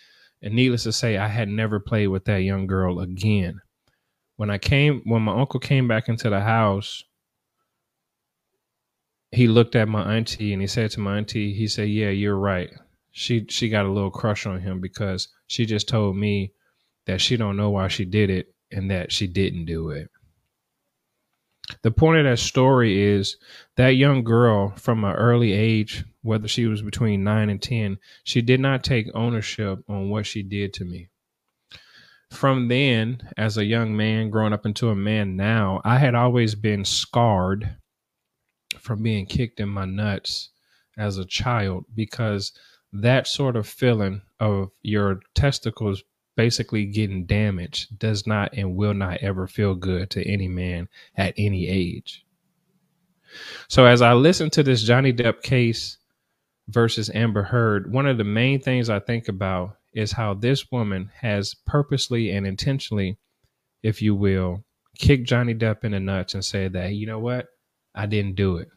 and 0.42 0.54
needless 0.54 0.82
to 0.82 0.92
say, 0.92 1.16
I 1.16 1.28
had 1.28 1.48
never 1.48 1.78
played 1.78 2.08
with 2.08 2.24
that 2.24 2.38
young 2.38 2.66
girl 2.66 2.98
again. 2.98 3.60
When 4.34 4.50
I 4.50 4.58
came, 4.58 5.02
when 5.04 5.22
my 5.22 5.40
uncle 5.40 5.60
came 5.60 5.86
back 5.86 6.08
into 6.08 6.30
the 6.30 6.40
house, 6.40 7.04
he 9.30 9.46
looked 9.46 9.76
at 9.76 9.86
my 9.86 10.16
auntie 10.16 10.52
and 10.52 10.60
he 10.60 10.66
said 10.66 10.90
to 10.90 11.00
my 11.00 11.18
auntie, 11.18 11.54
he 11.54 11.68
said, 11.68 11.90
"Yeah, 11.90 12.10
you're 12.10 12.36
right. 12.36 12.70
She 13.12 13.46
she 13.48 13.68
got 13.68 13.86
a 13.86 13.92
little 13.92 14.10
crush 14.10 14.46
on 14.46 14.62
him 14.62 14.80
because 14.80 15.28
she 15.46 15.64
just 15.64 15.88
told 15.88 16.16
me 16.16 16.54
that 17.06 17.20
she 17.20 17.36
don't 17.36 17.56
know 17.56 17.70
why 17.70 17.86
she 17.86 18.04
did 18.04 18.30
it 18.30 18.52
and 18.72 18.90
that 18.90 19.12
she 19.12 19.28
didn't 19.28 19.66
do 19.66 19.90
it." 19.90 20.10
The 21.82 21.90
point 21.90 22.18
of 22.18 22.24
that 22.24 22.38
story 22.38 23.02
is 23.02 23.36
that 23.76 23.90
young 23.90 24.24
girl 24.24 24.70
from 24.76 25.04
an 25.04 25.14
early 25.14 25.52
age, 25.52 26.04
whether 26.22 26.48
she 26.48 26.66
was 26.66 26.82
between 26.82 27.24
nine 27.24 27.48
and 27.50 27.60
10, 27.60 27.98
she 28.24 28.42
did 28.42 28.60
not 28.60 28.84
take 28.84 29.06
ownership 29.14 29.80
on 29.88 30.10
what 30.10 30.26
she 30.26 30.42
did 30.42 30.72
to 30.74 30.84
me. 30.84 31.08
From 32.30 32.68
then, 32.68 33.28
as 33.36 33.56
a 33.56 33.64
young 33.64 33.96
man 33.96 34.30
growing 34.30 34.52
up 34.52 34.64
into 34.64 34.88
a 34.88 34.94
man 34.94 35.36
now, 35.36 35.80
I 35.84 35.98
had 35.98 36.14
always 36.14 36.54
been 36.54 36.84
scarred 36.84 37.76
from 38.78 39.02
being 39.02 39.26
kicked 39.26 39.58
in 39.58 39.68
my 39.68 39.84
nuts 39.84 40.50
as 40.96 41.18
a 41.18 41.24
child 41.24 41.86
because 41.94 42.52
that 42.92 43.26
sort 43.26 43.56
of 43.56 43.66
feeling 43.66 44.22
of 44.38 44.70
your 44.82 45.20
testicles 45.34 46.02
basically 46.40 46.86
getting 46.86 47.26
damaged 47.26 47.98
does 47.98 48.26
not 48.26 48.50
and 48.54 48.74
will 48.74 48.94
not 48.94 49.18
ever 49.18 49.46
feel 49.46 49.74
good 49.74 50.08
to 50.08 50.26
any 50.26 50.48
man 50.48 50.88
at 51.14 51.34
any 51.36 51.68
age. 51.68 52.24
So 53.68 53.84
as 53.84 54.00
I 54.00 54.14
listen 54.14 54.48
to 54.48 54.62
this 54.62 54.82
Johnny 54.82 55.12
Depp 55.12 55.42
case 55.42 55.98
versus 56.66 57.10
Amber 57.12 57.42
Heard, 57.42 57.92
one 57.92 58.06
of 58.06 58.16
the 58.16 58.24
main 58.24 58.58
things 58.58 58.88
I 58.88 59.00
think 59.00 59.28
about 59.28 59.76
is 59.92 60.12
how 60.12 60.32
this 60.32 60.72
woman 60.72 61.10
has 61.14 61.54
purposely 61.66 62.30
and 62.30 62.46
intentionally 62.46 63.18
if 63.82 64.00
you 64.00 64.14
will, 64.14 64.64
kick 64.98 65.24
Johnny 65.24 65.54
Depp 65.54 65.84
in 65.84 65.92
the 65.92 66.00
nuts 66.00 66.32
and 66.32 66.42
say 66.42 66.68
that, 66.68 66.94
you 66.94 67.06
know 67.06 67.18
what? 67.18 67.48
I 67.94 68.06
didn't 68.06 68.36
do 68.36 68.56
it. 68.56 68.68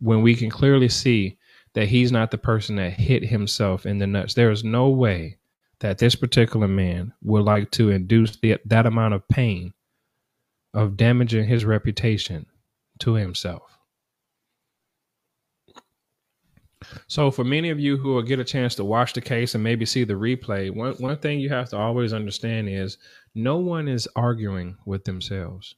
When 0.00 0.20
we 0.20 0.34
can 0.34 0.50
clearly 0.50 0.90
see 0.90 1.38
that 1.72 1.88
he's 1.88 2.12
not 2.12 2.30
the 2.30 2.36
person 2.36 2.76
that 2.76 2.92
hit 2.92 3.24
himself 3.24 3.86
in 3.86 3.96
the 3.96 4.06
nuts. 4.06 4.34
There 4.34 4.50
is 4.50 4.64
no 4.64 4.90
way 4.90 5.38
that 5.82 5.98
this 5.98 6.14
particular 6.14 6.68
man 6.68 7.12
would 7.22 7.42
like 7.42 7.68
to 7.72 7.90
induce 7.90 8.36
the, 8.36 8.56
that 8.64 8.86
amount 8.86 9.14
of 9.14 9.26
pain 9.26 9.74
of 10.72 10.96
damaging 10.96 11.44
his 11.44 11.64
reputation 11.64 12.46
to 13.00 13.14
himself. 13.14 13.78
So, 17.08 17.32
for 17.32 17.42
many 17.42 17.70
of 17.70 17.80
you 17.80 17.96
who 17.96 18.14
will 18.14 18.22
get 18.22 18.38
a 18.38 18.44
chance 18.44 18.76
to 18.76 18.84
watch 18.84 19.12
the 19.12 19.20
case 19.20 19.54
and 19.54 19.62
maybe 19.62 19.84
see 19.84 20.04
the 20.04 20.14
replay, 20.14 20.74
one, 20.74 20.94
one 20.94 21.16
thing 21.16 21.40
you 21.40 21.48
have 21.48 21.68
to 21.70 21.76
always 21.76 22.12
understand 22.12 22.68
is 22.68 22.98
no 23.34 23.58
one 23.58 23.88
is 23.88 24.08
arguing 24.14 24.76
with 24.86 25.04
themselves. 25.04 25.74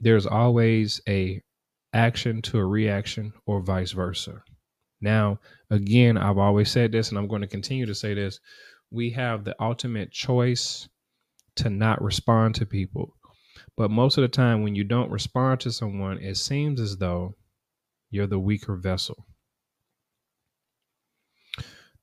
There's 0.00 0.26
always 0.26 1.00
a 1.08 1.42
action 1.92 2.42
to 2.42 2.58
a 2.58 2.64
reaction 2.64 3.32
or 3.44 3.60
vice 3.60 3.92
versa. 3.92 4.42
Now, 5.00 5.40
again, 5.70 6.16
I've 6.16 6.38
always 6.38 6.70
said 6.70 6.92
this 6.92 7.10
and 7.10 7.18
I'm 7.18 7.28
going 7.28 7.42
to 7.42 7.48
continue 7.48 7.86
to 7.86 7.94
say 7.94 8.14
this. 8.14 8.40
We 8.90 9.10
have 9.10 9.44
the 9.44 9.56
ultimate 9.60 10.10
choice 10.10 10.88
to 11.56 11.70
not 11.70 12.02
respond 12.02 12.54
to 12.56 12.66
people. 12.66 13.14
But 13.76 13.90
most 13.90 14.16
of 14.16 14.22
the 14.22 14.28
time, 14.28 14.62
when 14.62 14.74
you 14.74 14.84
don't 14.84 15.10
respond 15.10 15.60
to 15.60 15.72
someone, 15.72 16.18
it 16.18 16.36
seems 16.36 16.80
as 16.80 16.96
though 16.96 17.34
you're 18.10 18.26
the 18.26 18.38
weaker 18.38 18.76
vessel. 18.76 19.26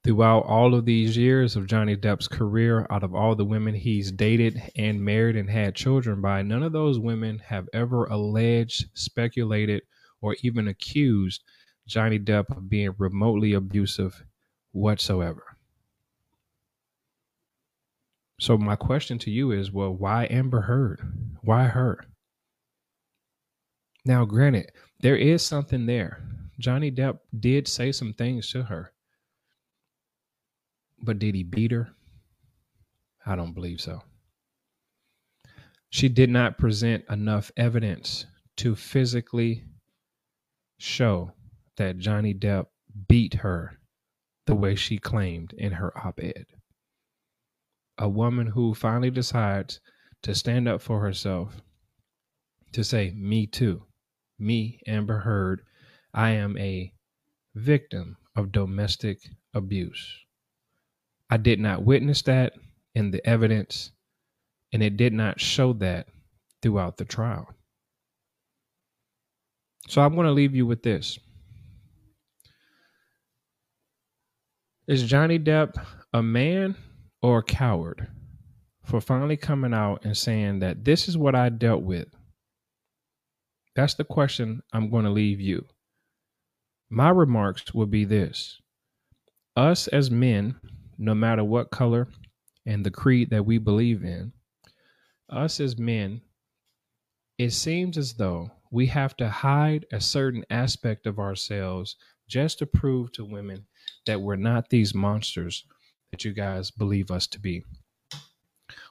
Throughout 0.03 0.45
all 0.45 0.75
of 0.75 0.85
these 0.85 1.15
years 1.15 1.55
of 1.55 1.67
Johnny 1.67 1.95
Depp's 1.95 2.27
career, 2.27 2.85
out 2.89 3.03
of 3.03 3.15
all 3.15 3.35
the 3.35 3.45
women 3.45 3.73
he's 3.73 4.11
dated 4.11 4.61
and 4.75 5.01
married 5.01 5.37
and 5.37 5.49
had 5.49 5.75
children 5.75 6.21
by, 6.21 6.41
none 6.41 6.61
of 6.61 6.73
those 6.73 6.99
women 6.99 7.39
have 7.39 7.69
ever 7.73 8.05
alleged, 8.05 8.85
speculated, 8.93 9.83
or 10.21 10.35
even 10.41 10.67
accused 10.67 11.41
Johnny 11.87 12.19
Depp 12.19 12.55
of 12.55 12.69
being 12.69 12.95
remotely 12.97 13.53
abusive 13.53 14.23
whatsoever. 14.71 15.57
So 18.39 18.57
my 18.57 18.75
question 18.75 19.19
to 19.19 19.31
you 19.31 19.51
is, 19.51 19.71
well, 19.71 19.93
why 19.93 20.27
Amber 20.29 20.61
Heard? 20.61 21.01
Why 21.41 21.65
her? 21.65 22.05
Now, 24.05 24.25
granted, 24.25 24.71
there 24.99 25.15
is 25.15 25.41
something 25.41 25.85
there. 25.85 26.21
Johnny 26.59 26.91
Depp 26.91 27.19
did 27.39 27.67
say 27.67 27.91
some 27.91 28.13
things 28.13 28.49
to 28.51 28.63
her. 28.63 28.91
But 31.01 31.19
did 31.19 31.35
he 31.35 31.43
beat 31.43 31.71
her? 31.71 31.89
I 33.25 33.35
don't 33.35 33.53
believe 33.53 33.79
so. 33.81 34.01
She 35.89 36.09
did 36.09 36.29
not 36.29 36.57
present 36.57 37.05
enough 37.09 37.51
evidence 37.55 38.25
to 38.57 38.75
physically 38.75 39.63
show 40.77 41.31
that 41.77 41.97
Johnny 41.97 42.33
Depp 42.33 42.67
beat 43.07 43.35
her 43.35 43.79
the 44.45 44.55
way 44.55 44.75
she 44.75 44.97
claimed 44.97 45.53
in 45.53 45.73
her 45.73 45.97
op 45.97 46.19
ed. 46.21 46.45
A 47.97 48.09
woman 48.09 48.47
who 48.47 48.73
finally 48.73 49.11
decides 49.11 49.79
to 50.23 50.35
stand 50.35 50.67
up 50.67 50.81
for 50.81 51.01
herself, 51.01 51.61
to 52.71 52.83
say, 52.83 53.11
Me 53.15 53.45
too, 53.45 53.83
me, 54.39 54.79
Amber 54.87 55.19
Heard, 55.19 55.61
I 56.13 56.31
am 56.31 56.57
a 56.57 56.93
victim 57.55 58.17
of 58.35 58.51
domestic 58.51 59.19
abuse. 59.53 60.19
I 61.29 61.37
did 61.37 61.59
not 61.59 61.83
witness 61.83 62.21
that 62.23 62.53
in 62.95 63.11
the 63.11 63.25
evidence, 63.27 63.91
and 64.71 64.83
it 64.83 64.97
did 64.97 65.13
not 65.13 65.39
show 65.39 65.73
that 65.73 66.07
throughout 66.61 66.97
the 66.97 67.05
trial. 67.05 67.47
So 69.87 70.01
I'm 70.01 70.15
going 70.15 70.27
to 70.27 70.31
leave 70.33 70.55
you 70.55 70.65
with 70.65 70.83
this. 70.83 71.19
Is 74.85 75.03
Johnny 75.03 75.39
Depp 75.39 75.81
a 76.11 76.21
man 76.21 76.75
or 77.21 77.37
a 77.37 77.43
coward 77.43 78.09
for 78.83 78.99
finally 78.99 79.37
coming 79.37 79.73
out 79.73 80.03
and 80.03 80.17
saying 80.17 80.59
that 80.59 80.83
this 80.83 81.07
is 81.07 81.17
what 81.17 81.35
I 81.35 81.47
dealt 81.47 81.83
with? 81.83 82.09
That's 83.77 83.93
the 83.93 84.03
question 84.03 84.61
I'm 84.73 84.89
going 84.89 85.05
to 85.05 85.09
leave 85.09 85.39
you. 85.39 85.65
My 86.89 87.09
remarks 87.11 87.73
will 87.73 87.85
be 87.85 88.03
this 88.03 88.59
Us 89.55 89.87
as 89.87 90.11
men 90.11 90.55
no 90.97 91.15
matter 91.15 91.45
what 91.45 91.71
color 91.71 92.09
and 92.65 92.85
the 92.85 92.91
creed 92.91 93.29
that 93.29 93.45
we 93.45 93.59
believe 93.59 94.03
in, 94.03 94.33
us 95.29 95.61
as 95.61 95.77
men, 95.77 96.19
it 97.37 97.51
seems 97.51 97.97
as 97.97 98.15
though 98.15 98.51
we 98.69 98.87
have 98.87 99.15
to 99.15 99.29
hide 99.29 99.85
a 99.93 100.01
certain 100.01 100.43
aspect 100.49 101.07
of 101.07 101.19
ourselves 101.19 101.95
just 102.27 102.59
to 102.59 102.65
prove 102.65 103.13
to 103.13 103.23
women 103.23 103.65
that 104.05 104.21
we're 104.21 104.35
not 104.35 104.69
these 104.69 104.93
monsters 104.93 105.65
that 106.11 106.23
you 106.23 106.33
guys 106.33 106.71
believe 106.71 107.11
us 107.11 107.27
to 107.27 107.39
be. 107.39 107.63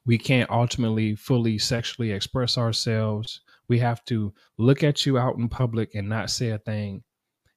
We 0.04 0.18
can't 0.18 0.50
ultimately 0.50 1.14
fully 1.14 1.58
sexually 1.58 2.10
express 2.10 2.58
ourselves. 2.58 3.40
We 3.68 3.78
have 3.78 4.04
to 4.06 4.32
look 4.58 4.82
at 4.82 5.06
you 5.06 5.18
out 5.18 5.36
in 5.36 5.48
public 5.48 5.94
and 5.94 6.08
not 6.08 6.30
say 6.30 6.50
a 6.50 6.58
thing. 6.58 7.04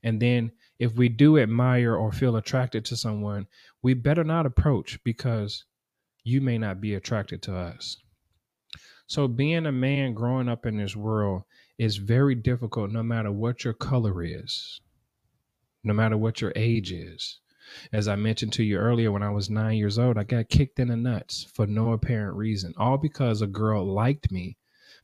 And 0.04 0.22
then 0.22 0.52
if 0.78 0.94
we 0.96 1.10
do 1.10 1.40
admire 1.40 1.96
or 1.96 2.12
feel 2.12 2.36
attracted 2.36 2.86
to 2.86 2.96
someone, 2.98 3.48
we 3.82 3.96
better 3.96 4.24
not 4.24 4.46
approach 4.46 5.04
because 5.04 5.66
you 6.24 6.42
may 6.42 6.58
not 6.58 6.80
be 6.80 6.94
attracted 6.94 7.42
to 7.44 7.56
us. 7.56 7.98
So, 9.08 9.28
being 9.28 9.66
a 9.68 9.72
man 9.72 10.14
growing 10.14 10.50
up 10.50 10.66
in 10.66 10.78
this 10.78 10.96
world 10.96 11.44
is 11.78 11.98
very 11.98 12.36
difficult 12.36 12.92
no 12.92 13.04
matter 13.04 13.32
what 13.32 13.64
your 13.64 13.74
color 13.74 14.24
is, 14.24 14.82
no 15.84 15.94
matter 15.94 16.18
what 16.18 16.42
your 16.42 16.54
age 16.56 16.92
is. 16.92 17.40
As 17.92 18.08
I 18.08 18.16
mentioned 18.16 18.54
to 18.54 18.64
you 18.64 18.78
earlier, 18.78 19.12
when 19.12 19.24
I 19.24 19.30
was 19.30 19.50
nine 19.50 19.78
years 19.78 20.00
old, 20.00 20.18
I 20.18 20.24
got 20.24 20.50
kicked 20.50 20.80
in 20.80 20.90
the 20.90 20.96
nuts 20.96 21.48
for 21.54 21.66
no 21.68 21.94
apparent 21.94 22.36
reason, 22.36 22.74
all 22.78 22.98
because 22.98 23.42
a 23.42 23.48
girl 23.48 23.86
liked 23.86 24.32
me, 24.32 24.58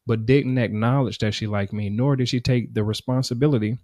but 0.05 0.25
didn't 0.25 0.57
acknowledge 0.57 1.19
that 1.19 1.33
she 1.33 1.47
liked 1.47 1.73
me, 1.73 1.89
nor 1.89 2.15
did 2.15 2.29
she 2.29 2.39
take 2.39 2.73
the 2.73 2.83
responsibility 2.83 3.77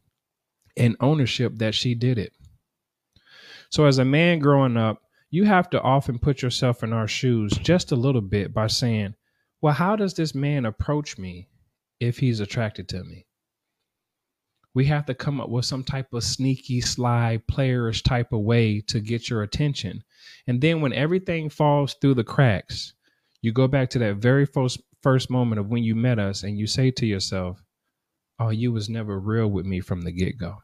and 0.76 0.96
ownership 1.00 1.54
that 1.58 1.76
she 1.76 1.96
did 1.96 2.18
it. 2.18 2.34
So, 3.70 3.86
as 3.86 3.98
a 3.98 4.06
man 4.06 4.40
growing 4.40 4.78
up, 4.78 5.02
you 5.30 5.44
have 5.44 5.70
to 5.72 5.82
often 5.82 6.20
put 6.20 6.42
yourself 6.42 6.84
in 6.84 6.94
our 6.94 7.08
shoes 7.08 7.52
just 7.58 7.92
a 7.92 7.98
little 7.98 8.22
bit 8.22 8.54
by 8.54 8.68
saying, 8.68 9.16
Well, 9.62 9.74
how 9.74 9.96
does 9.96 10.14
this 10.14 10.34
man 10.34 10.66
approach 10.66 11.18
me 11.18 11.50
if 12.00 12.20
he's 12.20 12.40
attracted 12.40 12.88
to 12.90 13.04
me? 13.04 13.27
We 14.74 14.86
have 14.86 15.06
to 15.08 15.14
come 15.14 15.42
up 15.42 15.50
with 15.50 15.66
some 15.66 15.84
type 15.84 16.14
of 16.14 16.24
sneaky, 16.24 16.82
sly, 16.82 17.40
playerish 17.52 18.04
type 18.04 18.32
of 18.32 18.42
way 18.42 18.82
to 18.88 19.00
get 19.00 19.30
your 19.30 19.42
attention. 19.42 20.04
And 20.46 20.62
then 20.62 20.82
when 20.82 20.94
everything 20.94 21.50
falls 21.50 21.96
through 21.96 22.16
the 22.16 22.24
cracks, 22.24 22.94
you 23.42 23.52
go 23.52 23.68
back 23.68 23.90
to 23.92 24.00
that 24.00 24.18
very 24.18 24.46
first 24.46 24.80
first 25.02 25.30
moment 25.30 25.60
of 25.60 25.70
when 25.70 25.84
you 25.84 25.96
met 25.96 26.20
us 26.20 26.44
and 26.44 26.58
you 26.58 26.68
say 26.68 26.92
to 26.92 27.06
yourself, 27.06 27.64
Oh, 28.40 28.50
you 28.50 28.72
was 28.72 28.90
never 28.90 29.20
real 29.20 29.48
with 29.48 29.66
me 29.66 29.80
from 29.80 30.02
the 30.02 30.12
get 30.12 30.38
go. 30.38 30.58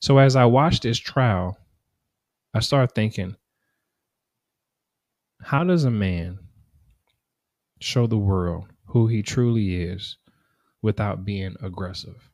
So 0.00 0.18
as 0.18 0.36
I 0.36 0.44
watched 0.46 0.82
this 0.82 0.98
trial, 0.98 1.56
I 2.52 2.60
started 2.60 2.94
thinking, 2.94 3.36
how 5.42 5.64
does 5.64 5.84
a 5.84 5.90
man 5.90 6.38
show 7.80 8.06
the 8.06 8.18
world 8.18 8.66
who 8.86 9.06
he 9.06 9.22
truly 9.22 9.82
is 9.82 10.16
without 10.82 11.24
being 11.24 11.56
aggressive? 11.62 12.29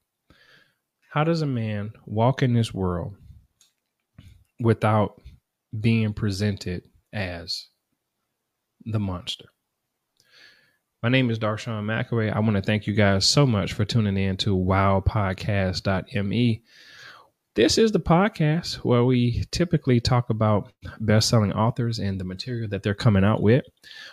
How 1.11 1.25
does 1.25 1.43
a 1.43 1.47
man 1.47 1.93
walk 2.05 2.43
in 2.43 2.53
this 2.53 2.75
world 2.75 3.15
without 4.61 5.23
being 5.79 6.13
presented 6.13 6.83
as 7.13 7.69
the 8.85 8.99
monster? 8.99 9.47
My 11.03 11.09
name 11.09 11.31
is 11.31 11.39
Darshawn 11.39 11.85
McAway. 11.85 12.35
I 12.35 12.41
want 12.41 12.57
to 12.57 12.63
thank 12.63 12.87
you 12.87 12.95
guys 12.95 13.29
so 13.29 13.47
much 13.47 13.73
for 13.73 13.85
tuning 13.85 14.17
in 14.17 14.37
to 14.39 14.57
wowpodcast.me. 14.57 16.63
This 17.57 17.79
is 17.79 17.91
the 17.91 17.99
podcast 17.99 18.85
where 18.85 19.03
we 19.03 19.43
typically 19.51 19.99
talk 19.99 20.29
about 20.29 20.71
best 21.01 21.31
selling 21.31 21.55
authors 21.55 21.99
and 21.99 22.21
the 22.21 22.25
material 22.25 22.69
that 22.69 22.83
they're 22.83 22.93
coming 22.93 23.25
out 23.25 23.41
with. 23.41 23.65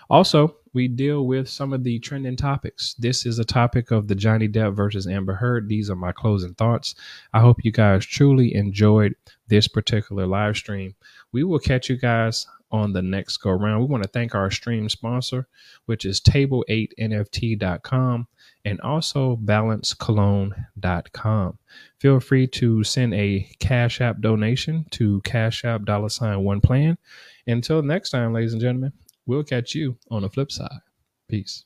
Also, 0.09 0.55
we 0.71 0.87
deal 0.87 1.27
with 1.27 1.49
some 1.49 1.73
of 1.73 1.83
the 1.83 1.99
trending 1.99 2.37
topics. 2.37 2.93
This 2.93 3.25
is 3.25 3.39
a 3.39 3.43
topic 3.43 3.91
of 3.91 4.07
the 4.07 4.15
Johnny 4.15 4.47
Depp 4.47 4.77
versus 4.77 5.07
Amber 5.07 5.33
Heard. 5.33 5.67
These 5.67 5.89
are 5.89 5.95
my 5.97 6.13
closing 6.13 6.53
thoughts. 6.53 6.95
I 7.33 7.41
hope 7.41 7.65
you 7.65 7.73
guys 7.73 8.05
truly 8.05 8.55
enjoyed 8.55 9.13
this 9.49 9.67
particular 9.67 10.25
live 10.25 10.55
stream. 10.55 10.95
We 11.33 11.43
will 11.43 11.59
catch 11.59 11.89
you 11.89 11.97
guys 11.97 12.47
on 12.71 12.93
the 12.93 13.01
next 13.01 13.35
go 13.37 13.51
round. 13.51 13.81
We 13.81 13.87
want 13.87 14.03
to 14.03 14.09
thank 14.09 14.35
our 14.35 14.51
stream 14.51 14.87
sponsor, 14.87 15.49
which 15.85 16.05
is 16.05 16.21
table8nft.com 16.21 18.27
and 18.65 18.81
also 18.81 19.37
balancecologne.com. 19.37 21.57
Feel 21.99 22.19
free 22.19 22.47
to 22.47 22.83
send 22.83 23.13
a 23.13 23.47
Cash 23.59 24.01
App 24.01 24.19
donation 24.21 24.85
to 24.91 25.21
Cash 25.21 25.63
App 25.65 25.85
dollar 25.85 26.09
sign 26.09 26.43
one 26.43 26.61
plan. 26.61 26.97
Until 27.47 27.81
next 27.81 28.11
time, 28.11 28.33
ladies 28.33 28.53
and 28.53 28.61
gentlemen, 28.61 28.93
we'll 29.25 29.43
catch 29.43 29.73
you 29.75 29.97
on 30.09 30.21
the 30.21 30.29
flip 30.29 30.49
side. 30.51 30.79
Peace. 31.27 31.65